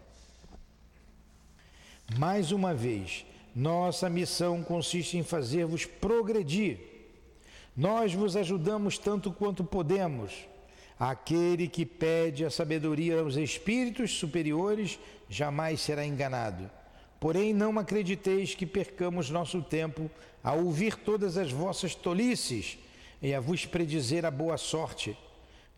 Mais 2.17 2.53
uma 2.53 2.75
vez, 2.75 3.27
nossa 3.55 4.09
missão 4.09 4.63
consiste 4.63 5.19
em 5.19 5.23
fazer-vos 5.23 5.85
progredir. 5.85 6.79
Nós 7.77 8.15
vos 8.15 8.37
ajudamos 8.37 8.99
tanto 8.99 9.31
quanto 9.31 9.63
podemos. 9.63 10.33
Aquele 10.99 11.69
que 11.69 11.85
pede 11.85 12.45
a 12.45 12.51
sabedoria 12.51 13.21
aos 13.21 13.37
espíritos 13.37 14.13
superiores 14.13 14.99
jamais 15.29 15.81
será 15.81 16.07
enganado. 16.07 16.71
Porém, 17.23 17.55
não 17.55 17.79
acrediteis 17.79 18.53
que 18.53 18.67
percamos 18.67 19.31
nosso 19.31 19.63
tempo 19.63 20.11
a 20.43 20.55
ouvir 20.55 20.97
todas 20.97 21.37
as 21.37 21.53
vossas 21.53 21.95
tolices 21.95 22.77
e 23.23 23.33
a 23.33 23.39
vos 23.39 23.65
predizer 23.65 24.25
a 24.25 24.31
boa 24.31 24.59
sorte. 24.59 25.17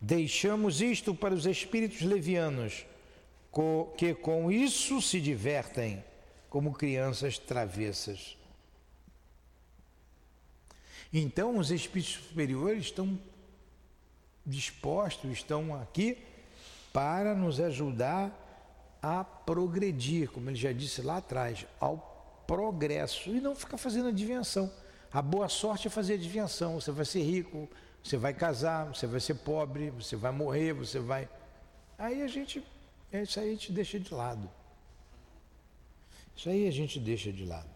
Deixamos 0.01 0.81
isto 0.81 1.13
para 1.13 1.35
os 1.35 1.45
espíritos 1.45 2.01
levianos, 2.01 2.87
que 3.95 4.15
com 4.15 4.51
isso 4.51 4.99
se 5.03 5.21
divertem 5.21 6.03
como 6.49 6.73
crianças 6.73 7.37
travessas. 7.37 8.35
Então, 11.13 11.59
os 11.59 11.69
espíritos 11.69 12.15
superiores 12.27 12.85
estão 12.85 13.19
dispostos, 14.43 15.31
estão 15.31 15.75
aqui 15.75 16.17
para 16.91 17.35
nos 17.35 17.59
ajudar 17.59 18.44
a 19.05 19.23
progredir, 19.23 20.31
como 20.31 20.49
ele 20.49 20.57
já 20.57 20.71
disse 20.71 20.99
lá 21.03 21.17
atrás, 21.17 21.67
ao 21.79 22.43
progresso 22.47 23.29
e 23.29 23.39
não 23.39 23.55
ficar 23.55 23.77
fazendo 23.77 24.09
adivinhação. 24.09 24.71
A 25.13 25.21
boa 25.21 25.47
sorte 25.47 25.87
é 25.87 25.91
fazer 25.91 26.15
adivinhação. 26.15 26.81
Você 26.81 26.91
vai 26.91 27.05
ser 27.05 27.21
rico, 27.21 27.69
você 28.03 28.17
vai 28.17 28.33
casar, 28.33 28.87
você 28.87 29.05
vai 29.05 29.19
ser 29.19 29.35
pobre, 29.35 29.91
você 29.91 30.15
vai 30.15 30.31
morrer, 30.31 30.73
você 30.73 30.99
vai. 30.99 31.29
Aí 31.99 32.23
a 32.23 32.27
gente, 32.27 32.65
isso 33.13 33.39
aí 33.39 33.49
a 33.49 33.51
gente 33.51 33.71
deixa 33.71 33.99
de 33.99 34.11
lado. 34.11 34.49
Isso 36.35 36.49
aí 36.49 36.67
a 36.67 36.71
gente 36.71 36.99
deixa 36.99 37.31
de 37.31 37.45
lado. 37.45 37.69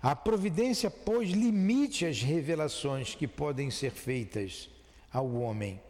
A 0.00 0.14
providência 0.14 0.88
pôs 0.88 1.30
limite 1.30 2.06
às 2.06 2.22
revelações 2.22 3.16
que 3.16 3.26
podem 3.26 3.68
ser 3.68 3.90
feitas 3.90 4.70
ao 5.12 5.28
homem. 5.34 5.80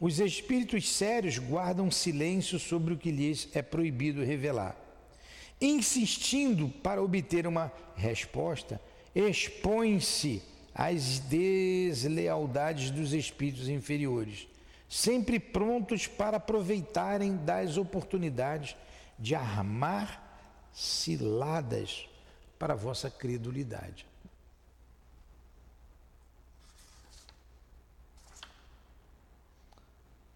Os 0.00 0.20
espíritos 0.20 0.88
sérios 0.88 1.38
guardam 1.38 1.90
silêncio 1.90 2.58
sobre 2.58 2.94
o 2.94 2.98
que 2.98 3.10
lhes 3.10 3.48
é 3.54 3.62
proibido 3.62 4.24
revelar. 4.24 4.76
Insistindo 5.60 6.68
para 6.68 7.02
obter 7.02 7.46
uma 7.46 7.72
resposta, 7.96 8.80
expõe-se 9.14 10.42
às 10.74 11.20
deslealdades 11.20 12.90
dos 12.90 13.12
espíritos 13.12 13.68
inferiores, 13.68 14.48
sempre 14.88 15.38
prontos 15.38 16.06
para 16.06 16.38
aproveitarem 16.38 17.36
das 17.36 17.76
oportunidades 17.76 18.76
de 19.18 19.34
armar 19.34 20.68
ciladas 20.72 22.08
para 22.58 22.74
a 22.74 22.76
vossa 22.76 23.08
credulidade. 23.08 24.06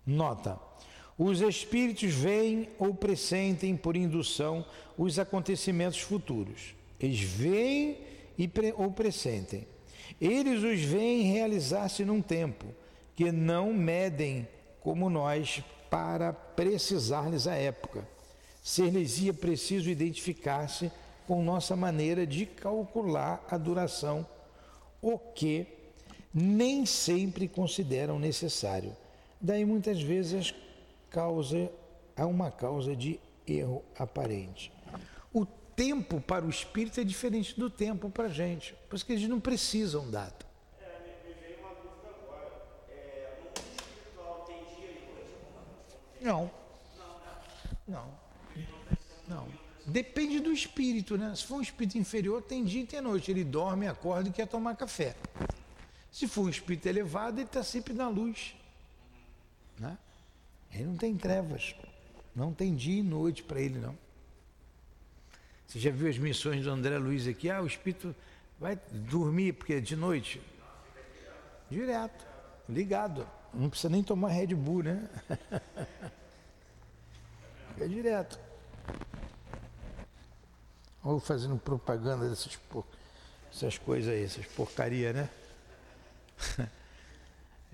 Nota: 0.08 0.58
os 1.18 1.42
espíritos 1.42 2.14
veem 2.14 2.70
ou 2.78 2.94
pressentem 2.94 3.76
por 3.76 3.94
indução 3.94 4.64
os 4.96 5.18
acontecimentos 5.18 6.00
futuros. 6.00 6.74
Eles 6.98 7.20
veem 7.20 7.98
e 8.38 8.48
pre 8.48 8.72
ou 8.72 8.90
pressentem. 8.90 9.68
Eles 10.18 10.62
os 10.62 10.80
veem 10.80 11.30
realizar-se 11.30 12.06
num 12.06 12.22
tempo 12.22 12.64
que 13.14 13.30
não 13.30 13.74
medem 13.74 14.48
como 14.80 15.10
nós 15.10 15.62
para 15.90 16.32
precisar-lhes 16.32 17.46
a 17.46 17.54
época. 17.54 18.08
Ser-lhes-ia 18.62 19.34
preciso 19.34 19.90
identificar-se 19.90 20.90
com 21.26 21.42
nossa 21.42 21.76
maneira 21.76 22.26
de 22.26 22.46
calcular 22.46 23.46
a 23.50 23.58
duração, 23.58 24.26
o 25.02 25.18
que 25.18 25.66
nem 26.32 26.86
sempre 26.86 27.46
consideram 27.46 28.18
necessário. 28.18 28.96
Daí 29.40 29.64
muitas 29.64 30.02
vezes 30.02 30.54
causa, 31.10 31.70
há 32.16 32.26
uma 32.26 32.50
causa 32.50 32.94
de 32.94 33.20
erro 33.46 33.84
aparente. 33.96 34.72
O 35.32 35.46
tempo 35.46 36.20
para 36.20 36.44
o 36.44 36.50
espírito 36.50 37.00
é 37.00 37.04
diferente 37.04 37.58
do 37.58 37.70
tempo 37.70 38.10
para 38.10 38.24
a 38.24 38.28
gente, 38.28 38.74
por 38.88 38.96
isso 38.96 39.06
que 39.06 39.12
eles 39.12 39.28
não 39.28 39.40
precisam 39.40 40.10
data. 40.10 40.48
Não. 46.20 46.50
Não. 47.86 48.08
Não. 49.26 49.48
Depende 49.86 50.40
do 50.40 50.52
espírito, 50.52 51.16
né? 51.16 51.34
Se 51.34 51.44
for 51.44 51.56
um 51.56 51.62
espírito 51.62 51.96
inferior, 51.96 52.42
tem 52.42 52.64
dia 52.64 52.82
e 52.82 52.86
tem 52.86 53.00
noite. 53.00 53.30
Ele 53.30 53.44
dorme, 53.44 53.86
acorda 53.86 54.28
e 54.28 54.32
quer 54.32 54.46
tomar 54.46 54.76
café. 54.76 55.16
Se 56.10 56.26
for 56.26 56.42
um 56.42 56.48
espírito 56.48 56.86
elevado, 56.86 57.38
ele 57.38 57.46
está 57.46 57.62
sempre 57.62 57.94
na 57.94 58.08
luz. 58.08 58.54
Né? 59.78 59.96
Ele 60.72 60.84
não 60.84 60.96
tem 60.96 61.16
trevas. 61.16 61.74
Não 62.34 62.52
tem 62.52 62.74
dia 62.74 63.00
e 63.00 63.02
noite 63.02 63.42
para 63.42 63.60
ele, 63.60 63.78
não. 63.78 63.96
Você 65.66 65.78
já 65.78 65.90
viu 65.90 66.08
as 66.08 66.16
missões 66.16 66.64
do 66.64 66.70
André 66.70 66.96
Luiz 66.98 67.26
aqui? 67.26 67.50
Ah, 67.50 67.60
o 67.60 67.66
espírito 67.66 68.14
vai 68.58 68.78
dormir, 68.90 69.52
porque 69.52 69.74
é 69.74 69.80
de 69.80 69.96
noite. 69.96 70.40
Direto, 71.70 72.26
ligado. 72.68 73.28
Não 73.52 73.68
precisa 73.68 73.90
nem 73.90 74.02
tomar 74.02 74.28
Red 74.28 74.54
Bull, 74.54 74.82
né? 74.82 75.08
É 77.80 77.86
direto. 77.86 78.40
Ou 81.04 81.20
fazendo 81.20 81.56
propaganda 81.56 82.28
dessas 82.28 82.56
por... 82.56 82.84
coisas 83.84 84.12
aí, 84.12 84.24
essas 84.24 84.44
porcaria, 84.46 85.12
né? 85.12 85.30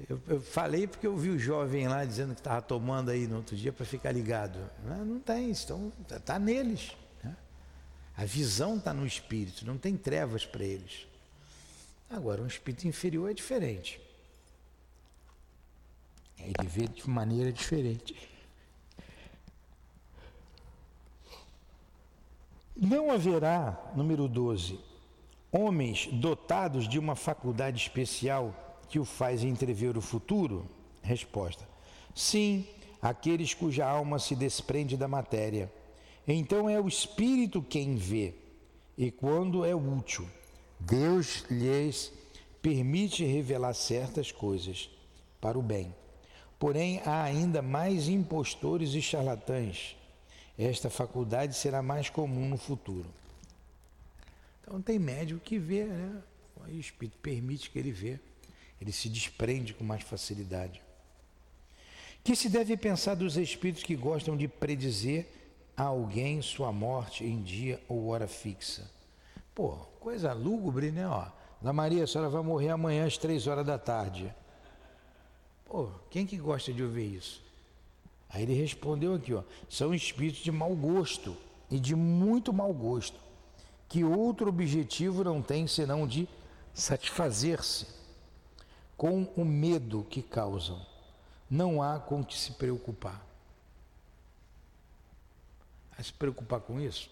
Eu, 0.08 0.20
eu, 0.26 0.40
falei 0.40 0.88
porque 0.88 1.06
eu 1.06 1.16
vi 1.16 1.30
o 1.30 1.38
jovem 1.38 1.86
lá 1.86 2.04
dizendo 2.04 2.34
que 2.34 2.40
estava 2.40 2.60
tomando 2.60 3.10
aí 3.10 3.28
no 3.28 3.36
outro 3.36 3.56
dia 3.56 3.72
para 3.72 3.86
ficar 3.86 4.10
ligado. 4.10 4.58
Não, 4.84 5.04
não 5.04 5.20
tem, 5.20 5.50
então 5.50 5.92
está 6.02 6.18
tá 6.18 6.38
neles. 6.38 6.96
Né? 7.22 7.36
A 8.16 8.24
visão 8.24 8.76
está 8.76 8.92
no 8.92 9.06
espírito, 9.06 9.64
não 9.64 9.78
tem 9.78 9.96
trevas 9.96 10.44
para 10.44 10.64
eles. 10.64 11.06
Agora, 12.10 12.42
um 12.42 12.46
espírito 12.46 12.88
inferior 12.88 13.30
é 13.30 13.34
diferente. 13.34 14.00
Ele 16.38 16.68
vê 16.68 16.88
de 16.88 17.08
maneira 17.08 17.52
diferente. 17.52 18.28
Não 22.76 23.12
haverá, 23.12 23.92
número 23.94 24.26
12, 24.26 24.80
homens 25.52 26.08
dotados 26.08 26.88
de 26.88 26.98
uma 26.98 27.14
faculdade 27.14 27.80
especial 27.80 28.63
que 28.88 28.98
o 28.98 29.04
faz 29.04 29.42
entrever 29.42 29.96
o 29.96 30.00
futuro? 30.00 30.66
Resposta: 31.02 31.66
Sim, 32.14 32.66
aqueles 33.00 33.54
cuja 33.54 33.86
alma 33.86 34.18
se 34.18 34.34
desprende 34.34 34.96
da 34.96 35.08
matéria. 35.08 35.72
Então 36.26 36.68
é 36.70 36.80
o 36.80 36.88
espírito 36.88 37.62
quem 37.62 37.96
vê, 37.96 38.34
e 38.96 39.10
quando 39.10 39.64
é 39.64 39.74
útil, 39.74 40.26
Deus 40.80 41.44
lhes 41.50 42.12
permite 42.62 43.24
revelar 43.24 43.74
certas 43.74 44.32
coisas 44.32 44.88
para 45.40 45.58
o 45.58 45.62
bem. 45.62 45.94
Porém, 46.58 47.02
há 47.04 47.22
ainda 47.22 47.60
mais 47.60 48.08
impostores 48.08 48.94
e 48.94 49.02
charlatães. 49.02 49.96
Esta 50.56 50.88
faculdade 50.88 51.54
será 51.54 51.82
mais 51.82 52.08
comum 52.08 52.48
no 52.48 52.56
futuro. 52.56 53.06
Então 54.62 54.80
tem 54.80 54.98
médico 54.98 55.40
que 55.40 55.58
vê, 55.58 55.84
né? 55.84 56.22
o 56.66 56.70
Espírito 56.70 57.18
permite 57.18 57.70
que 57.70 57.78
ele 57.78 57.92
vê. 57.92 58.18
Ele 58.84 58.92
se 58.92 59.08
desprende 59.08 59.72
com 59.72 59.82
mais 59.82 60.02
facilidade. 60.02 60.82
Que 62.22 62.36
se 62.36 62.50
deve 62.50 62.76
pensar 62.76 63.14
dos 63.14 63.38
espíritos 63.38 63.82
que 63.82 63.96
gostam 63.96 64.36
de 64.36 64.46
predizer 64.46 65.26
a 65.74 65.84
alguém 65.84 66.42
sua 66.42 66.70
morte 66.70 67.24
em 67.24 67.42
dia 67.42 67.82
ou 67.88 68.08
hora 68.08 68.28
fixa? 68.28 68.90
Pô, 69.54 69.70
coisa 69.98 70.34
lúgubre, 70.34 70.90
né? 70.90 71.08
Ó, 71.08 71.24
da 71.62 71.72
Maria, 71.72 72.04
a 72.04 72.06
senhora 72.06 72.28
vai 72.28 72.42
morrer 72.42 72.68
amanhã 72.68 73.06
às 73.06 73.16
três 73.16 73.46
horas 73.46 73.64
da 73.64 73.78
tarde. 73.78 74.30
Pô, 75.64 75.88
quem 76.10 76.26
que 76.26 76.36
gosta 76.36 76.70
de 76.70 76.82
ouvir 76.82 77.14
isso? 77.14 77.42
Aí 78.28 78.42
ele 78.42 78.52
respondeu 78.52 79.14
aqui, 79.14 79.32
ó, 79.32 79.42
são 79.66 79.94
espíritos 79.94 80.42
de 80.42 80.52
mau 80.52 80.76
gosto 80.76 81.34
e 81.70 81.80
de 81.80 81.94
muito 81.96 82.52
mau 82.52 82.74
gosto, 82.74 83.18
que 83.88 84.04
outro 84.04 84.50
objetivo 84.50 85.24
não 85.24 85.40
tem 85.40 85.66
senão 85.66 86.06
de 86.06 86.28
satisfazer-se 86.74 88.03
com 88.96 89.24
o 89.36 89.44
medo 89.44 90.06
que 90.08 90.22
causam. 90.22 90.84
Não 91.50 91.82
há 91.82 91.98
com 91.98 92.24
que 92.24 92.36
se 92.38 92.52
preocupar. 92.52 93.24
A 95.98 96.02
se 96.02 96.12
preocupar 96.12 96.60
com 96.60 96.80
isso? 96.80 97.10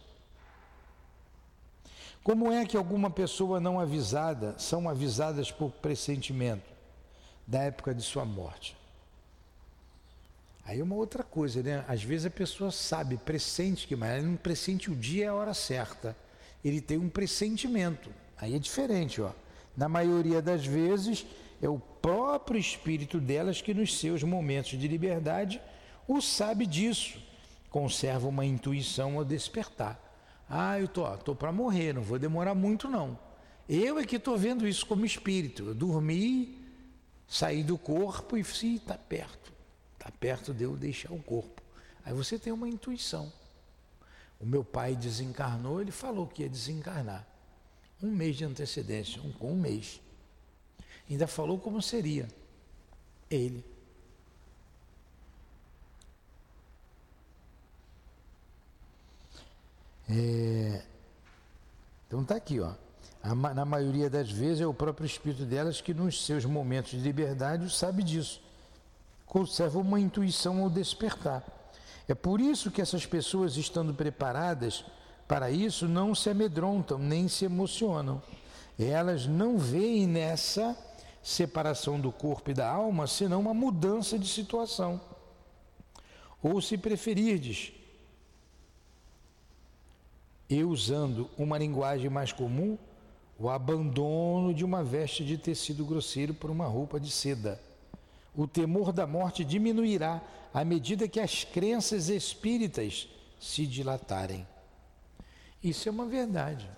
Como 2.23 2.53
é 2.53 2.65
que 2.65 2.77
alguma 2.77 3.11
pessoa 3.11 3.61
não 3.61 3.81
avisada 3.81 4.55
são 4.59 4.89
avisadas 4.89 5.51
por 5.51 5.71
pressentimento 5.73 6.71
da 7.47 7.63
época 7.63 7.95
de 7.95 8.03
sua 8.03 8.25
morte? 8.25 8.77
Aí 10.65 10.79
é 10.79 10.83
uma 10.83 10.95
outra 10.95 11.25
coisa, 11.25 11.63
né? 11.63 11.85
Às 11.89 12.03
vezes 12.05 12.27
a 12.27 12.31
pessoa 12.31 12.71
sabe, 12.71 13.17
pressente 13.17 13.87
que, 13.89 13.97
mas 13.97 14.19
ele 14.19 14.29
não 14.29 14.37
pressente 14.37 14.91
o 14.91 14.95
dia 14.95 15.25
e 15.25 15.29
a 15.29 15.35
hora 15.35 15.53
certa. 15.53 16.17
Ele 16.65 16.81
tem 16.81 16.97
um 16.97 17.09
pressentimento. 17.09 18.11
Aí 18.39 18.55
é 18.55 18.59
diferente, 18.59 19.21
ó. 19.21 19.33
Na 19.77 19.89
maioria 19.89 20.41
das 20.41 20.65
vezes 20.65 21.27
é 21.63 21.69
o 21.69 21.79
próprio 21.79 22.59
espírito 22.59 23.21
delas 23.21 23.63
que 23.63 23.73
nos 23.73 23.97
seus 23.97 24.25
momentos 24.25 24.79
de 24.79 24.89
liberdade 24.89 25.63
o 26.09 26.21
sabe 26.21 26.67
disso. 26.67 27.19
Conserva 27.71 28.27
uma 28.27 28.45
intuição 28.45 29.17
ao 29.17 29.25
despertar. 29.25 29.99
Ah, 30.51 30.79
eu 30.79 30.89
tô, 30.89 31.09
tô 31.19 31.35
para 31.35 31.53
morrer, 31.53 31.95
não 31.95 32.03
vou 32.03 32.19
demorar 32.19 32.55
muito 32.55 32.89
não. 32.89 33.17
Eu 33.69 33.99
é 33.99 34.05
que 34.05 34.17
estou 34.17 34.37
vendo 34.37 34.67
isso 34.67 34.85
como 34.85 35.07
espírito. 35.07 35.69
Eu 35.69 35.75
dormi, 35.75 36.59
saí 37.29 37.63
do 37.63 37.79
corpo 37.79 38.37
e 38.37 38.45
sim, 38.45 38.75
está 38.75 38.99
perto. 38.99 39.53
Está 39.95 40.11
perto 40.11 40.53
de 40.53 40.65
eu 40.65 40.77
deixar 40.77 41.13
o 41.13 41.23
corpo. 41.23 41.63
Aí 42.05 42.13
você 42.13 42.39
tem 42.39 42.53
uma 42.53 42.69
intuição. 42.69 43.33
O 44.41 44.45
meu 44.45 44.65
pai 44.65 44.97
desencarnou, 44.97 45.81
ele 45.81 45.93
falou 45.93 46.27
que 46.27 46.43
ia 46.43 46.49
desencarnar. 46.49 47.25
Um 48.03 48.11
mês 48.11 48.37
de 48.37 48.45
antecedência, 48.45 49.23
um, 49.23 49.33
um 49.47 49.55
mês. 49.55 50.02
Ainda 51.09 51.27
falou 51.27 51.59
como 51.59 51.83
seria. 51.83 52.29
Ele. 53.31 53.65
É, 60.09 60.83
então 62.07 62.23
está 62.23 62.37
aqui, 62.37 62.61
ó. 62.61 62.73
Na 63.25 63.65
maioria 63.65 64.11
das 64.11 64.31
vezes 64.31 64.61
é 64.61 64.67
o 64.67 64.75
próprio 64.75 65.07
espírito 65.07 65.45
delas 65.45 65.81
que 65.81 65.95
nos 65.95 66.27
seus 66.27 66.45
momentos 66.45 66.91
de 66.91 66.99
liberdade 66.99 67.73
sabe 67.73 68.03
disso. 68.03 68.43
Conserva 69.27 69.79
uma 69.79 70.01
intuição 70.01 70.63
ao 70.63 70.69
despertar. 70.69 71.45
É 72.09 72.15
por 72.15 72.41
isso 72.41 72.71
que 72.71 72.83
essas 72.83 73.07
pessoas, 73.07 73.57
estando 73.57 73.95
preparadas 73.95 74.85
para 75.29 75.51
isso, 75.51 75.87
não 75.87 76.15
se 76.15 76.29
amedrontam 76.29 76.99
nem 76.99 77.29
se 77.29 77.45
emocionam. 77.45 78.21
Elas 78.79 79.27
não 79.27 79.57
veem 79.57 80.07
nessa 80.07 80.77
separação 81.23 82.01
do 82.01 82.11
corpo 82.11 82.51
e 82.51 82.55
da 82.55 82.69
alma 82.69 83.07
senão 83.07 83.41
uma 83.41 83.55
mudança 83.55 84.19
de 84.19 84.29
situação. 84.29 85.01
Ou 86.43 86.61
se 86.61 86.77
preferirdes, 86.77 87.73
e 90.49 90.63
usando 90.63 91.31
uma 91.39 91.57
linguagem 91.57 92.11
mais 92.11 92.33
comum, 92.33 92.77
o 93.39 93.49
abandono 93.49 94.53
de 94.53 94.65
uma 94.65 94.85
veste 94.85 95.25
de 95.25 95.39
tecido 95.39 95.85
grosseiro 95.85 96.35
por 96.35 96.51
uma 96.51 96.67
roupa 96.67 97.01
de 97.01 97.11
seda. 97.11 97.61
O 98.37 98.47
temor 98.47 98.93
da 98.93 99.07
morte 99.07 99.45
diminuirá 99.45 100.21
à 100.53 100.65
medida 100.65 101.09
que 101.09 101.21
as 101.21 101.43
crenças 101.43 102.09
espíritas 102.09 103.09
se 103.41 103.67
dilatarem. 103.67 104.47
Isso 105.63 105.89
é 105.89 105.93
uma 105.93 106.07
verdade. 106.07 106.69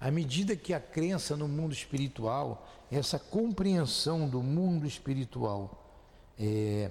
À 0.00 0.10
medida 0.10 0.54
que 0.54 0.72
a 0.72 0.80
crença 0.80 1.36
no 1.36 1.48
mundo 1.48 1.72
espiritual, 1.72 2.68
essa 2.94 3.18
compreensão 3.18 4.28
do 4.28 4.42
mundo 4.42 4.86
espiritual 4.86 5.84
é, 6.38 6.90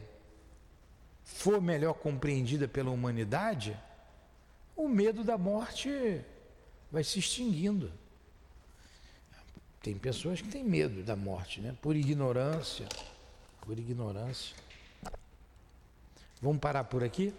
for 1.24 1.62
melhor 1.62 1.94
compreendida 1.94 2.68
pela 2.68 2.92
humanidade, 2.92 3.78
o 4.76 4.88
medo 4.88 5.24
da 5.24 5.38
morte 5.38 6.22
vai 6.92 7.04
se 7.04 7.20
extinguindo. 7.20 7.92
Tem 9.82 9.98
pessoas 9.98 10.42
que 10.42 10.48
têm 10.48 10.64
medo 10.64 11.04
da 11.04 11.16
morte, 11.16 11.62
né? 11.62 11.76
Por 11.82 11.96
ignorância, 11.96 12.88
por 13.62 13.78
ignorância. 13.78 14.56
Vamos 16.42 16.60
parar 16.60 16.84
por 16.84 17.04
aqui? 17.04 17.34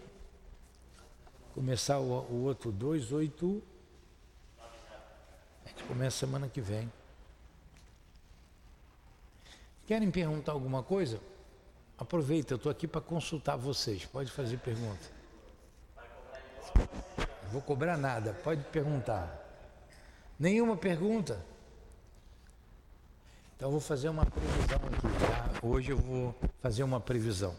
Começar 1.53 1.99
o, 1.99 2.21
o 2.31 2.43
outro 2.43 2.71
2, 2.71 3.13
A 5.65 5.69
gente 5.69 5.83
começa 5.87 6.17
semana 6.17 6.47
que 6.47 6.61
vem. 6.61 6.91
Querem 9.85 10.09
perguntar 10.09 10.51
alguma 10.51 10.81
coisa? 10.81 11.19
Aproveita, 11.97 12.53
eu 12.53 12.57
estou 12.57 12.71
aqui 12.71 12.87
para 12.87 12.99
consultar 12.99 13.55
vocês. 13.55 14.05
Pode 14.05 14.31
fazer 14.31 14.57
pergunta. 14.57 15.15
Vou 17.51 17.61
cobrar 17.61 17.95
nada, 17.95 18.33
pode 18.43 18.63
perguntar. 18.65 19.41
Nenhuma 20.39 20.75
pergunta? 20.75 21.39
Então 23.55 23.71
vou 23.71 23.79
fazer 23.79 24.09
uma 24.09 24.25
previsão 24.25 24.75
aqui, 24.75 25.25
tá? 25.25 25.65
Hoje 25.65 25.91
eu 25.91 25.97
vou 25.97 26.35
fazer 26.61 26.83
uma 26.83 26.99
previsão. 26.99 27.55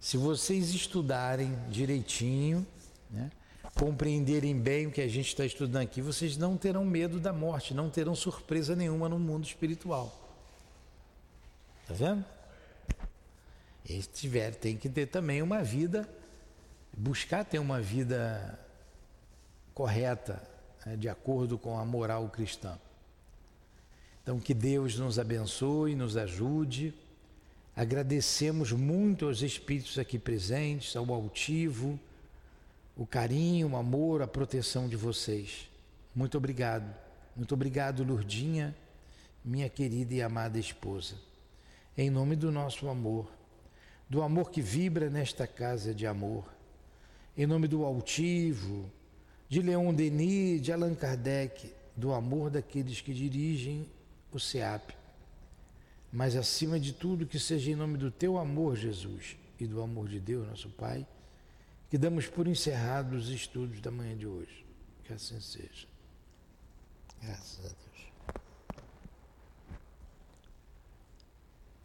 Se 0.00 0.16
vocês 0.16 0.70
estudarem 0.70 1.54
direitinho, 1.68 2.66
né, 3.10 3.30
compreenderem 3.74 4.58
bem 4.58 4.86
o 4.86 4.90
que 4.90 5.00
a 5.00 5.08
gente 5.08 5.28
está 5.28 5.44
estudando 5.44 5.82
aqui, 5.82 6.00
vocês 6.00 6.36
não 6.36 6.56
terão 6.56 6.84
medo 6.84 7.20
da 7.20 7.32
morte, 7.32 7.74
não 7.74 7.90
terão 7.90 8.14
surpresa 8.14 8.74
nenhuma 8.74 9.08
no 9.08 9.18
mundo 9.18 9.44
espiritual. 9.44 10.23
Tá 11.86 11.94
vendo? 11.94 12.24
E 13.88 14.00
tiver, 14.02 14.54
tem 14.54 14.76
que 14.76 14.88
ter 14.88 15.06
também 15.06 15.42
uma 15.42 15.62
vida 15.62 16.08
buscar 16.96 17.44
ter 17.44 17.58
uma 17.58 17.80
vida 17.80 18.58
correta, 19.74 20.42
né, 20.86 20.96
de 20.96 21.08
acordo 21.08 21.58
com 21.58 21.78
a 21.78 21.84
moral 21.84 22.28
cristã. 22.28 22.78
Então, 24.22 24.40
que 24.40 24.54
Deus 24.54 24.98
nos 24.98 25.18
abençoe, 25.18 25.94
nos 25.94 26.16
ajude. 26.16 26.94
Agradecemos 27.76 28.72
muito 28.72 29.26
aos 29.26 29.42
espíritos 29.42 29.98
aqui 29.98 30.18
presentes, 30.18 30.96
ao 30.96 31.12
altivo, 31.12 31.98
o 32.96 33.04
carinho, 33.04 33.70
o 33.70 33.76
amor, 33.76 34.22
a 34.22 34.26
proteção 34.26 34.88
de 34.88 34.96
vocês. 34.96 35.68
Muito 36.14 36.38
obrigado. 36.38 36.94
Muito 37.36 37.52
obrigado, 37.52 38.04
Lurdinha, 38.04 38.74
minha 39.44 39.68
querida 39.68 40.14
e 40.14 40.22
amada 40.22 40.58
esposa. 40.58 41.16
Em 41.96 42.10
nome 42.10 42.34
do 42.34 42.50
nosso 42.50 42.88
amor, 42.88 43.30
do 44.08 44.22
amor 44.22 44.50
que 44.50 44.60
vibra 44.60 45.08
nesta 45.08 45.46
casa 45.46 45.94
de 45.94 46.06
amor, 46.06 46.44
em 47.36 47.46
nome 47.46 47.68
do 47.68 47.84
altivo, 47.84 48.90
de 49.48 49.60
Leon 49.60 49.94
Denis, 49.94 50.60
de 50.60 50.72
Allan 50.72 50.94
Kardec, 50.94 51.72
do 51.96 52.12
amor 52.12 52.50
daqueles 52.50 53.00
que 53.00 53.14
dirigem 53.14 53.88
o 54.32 54.40
SEAP. 54.40 54.92
Mas 56.12 56.36
acima 56.36 56.78
de 56.78 56.92
tudo, 56.92 57.26
que 57.26 57.38
seja 57.38 57.70
em 57.70 57.76
nome 57.76 57.98
do 57.98 58.10
teu 58.10 58.38
amor, 58.38 58.76
Jesus, 58.76 59.36
e 59.58 59.66
do 59.66 59.80
amor 59.80 60.08
de 60.08 60.18
Deus, 60.18 60.46
nosso 60.46 60.68
Pai, 60.70 61.06
que 61.88 61.98
damos 61.98 62.26
por 62.26 62.48
encerrados 62.48 63.28
os 63.28 63.34
estudos 63.34 63.80
da 63.80 63.90
manhã 63.90 64.16
de 64.16 64.26
hoje. 64.26 64.64
Que 65.04 65.12
assim 65.12 65.40
seja. 65.40 65.86
Graças 67.22 67.64
a 67.64 67.68
Deus. 67.68 67.93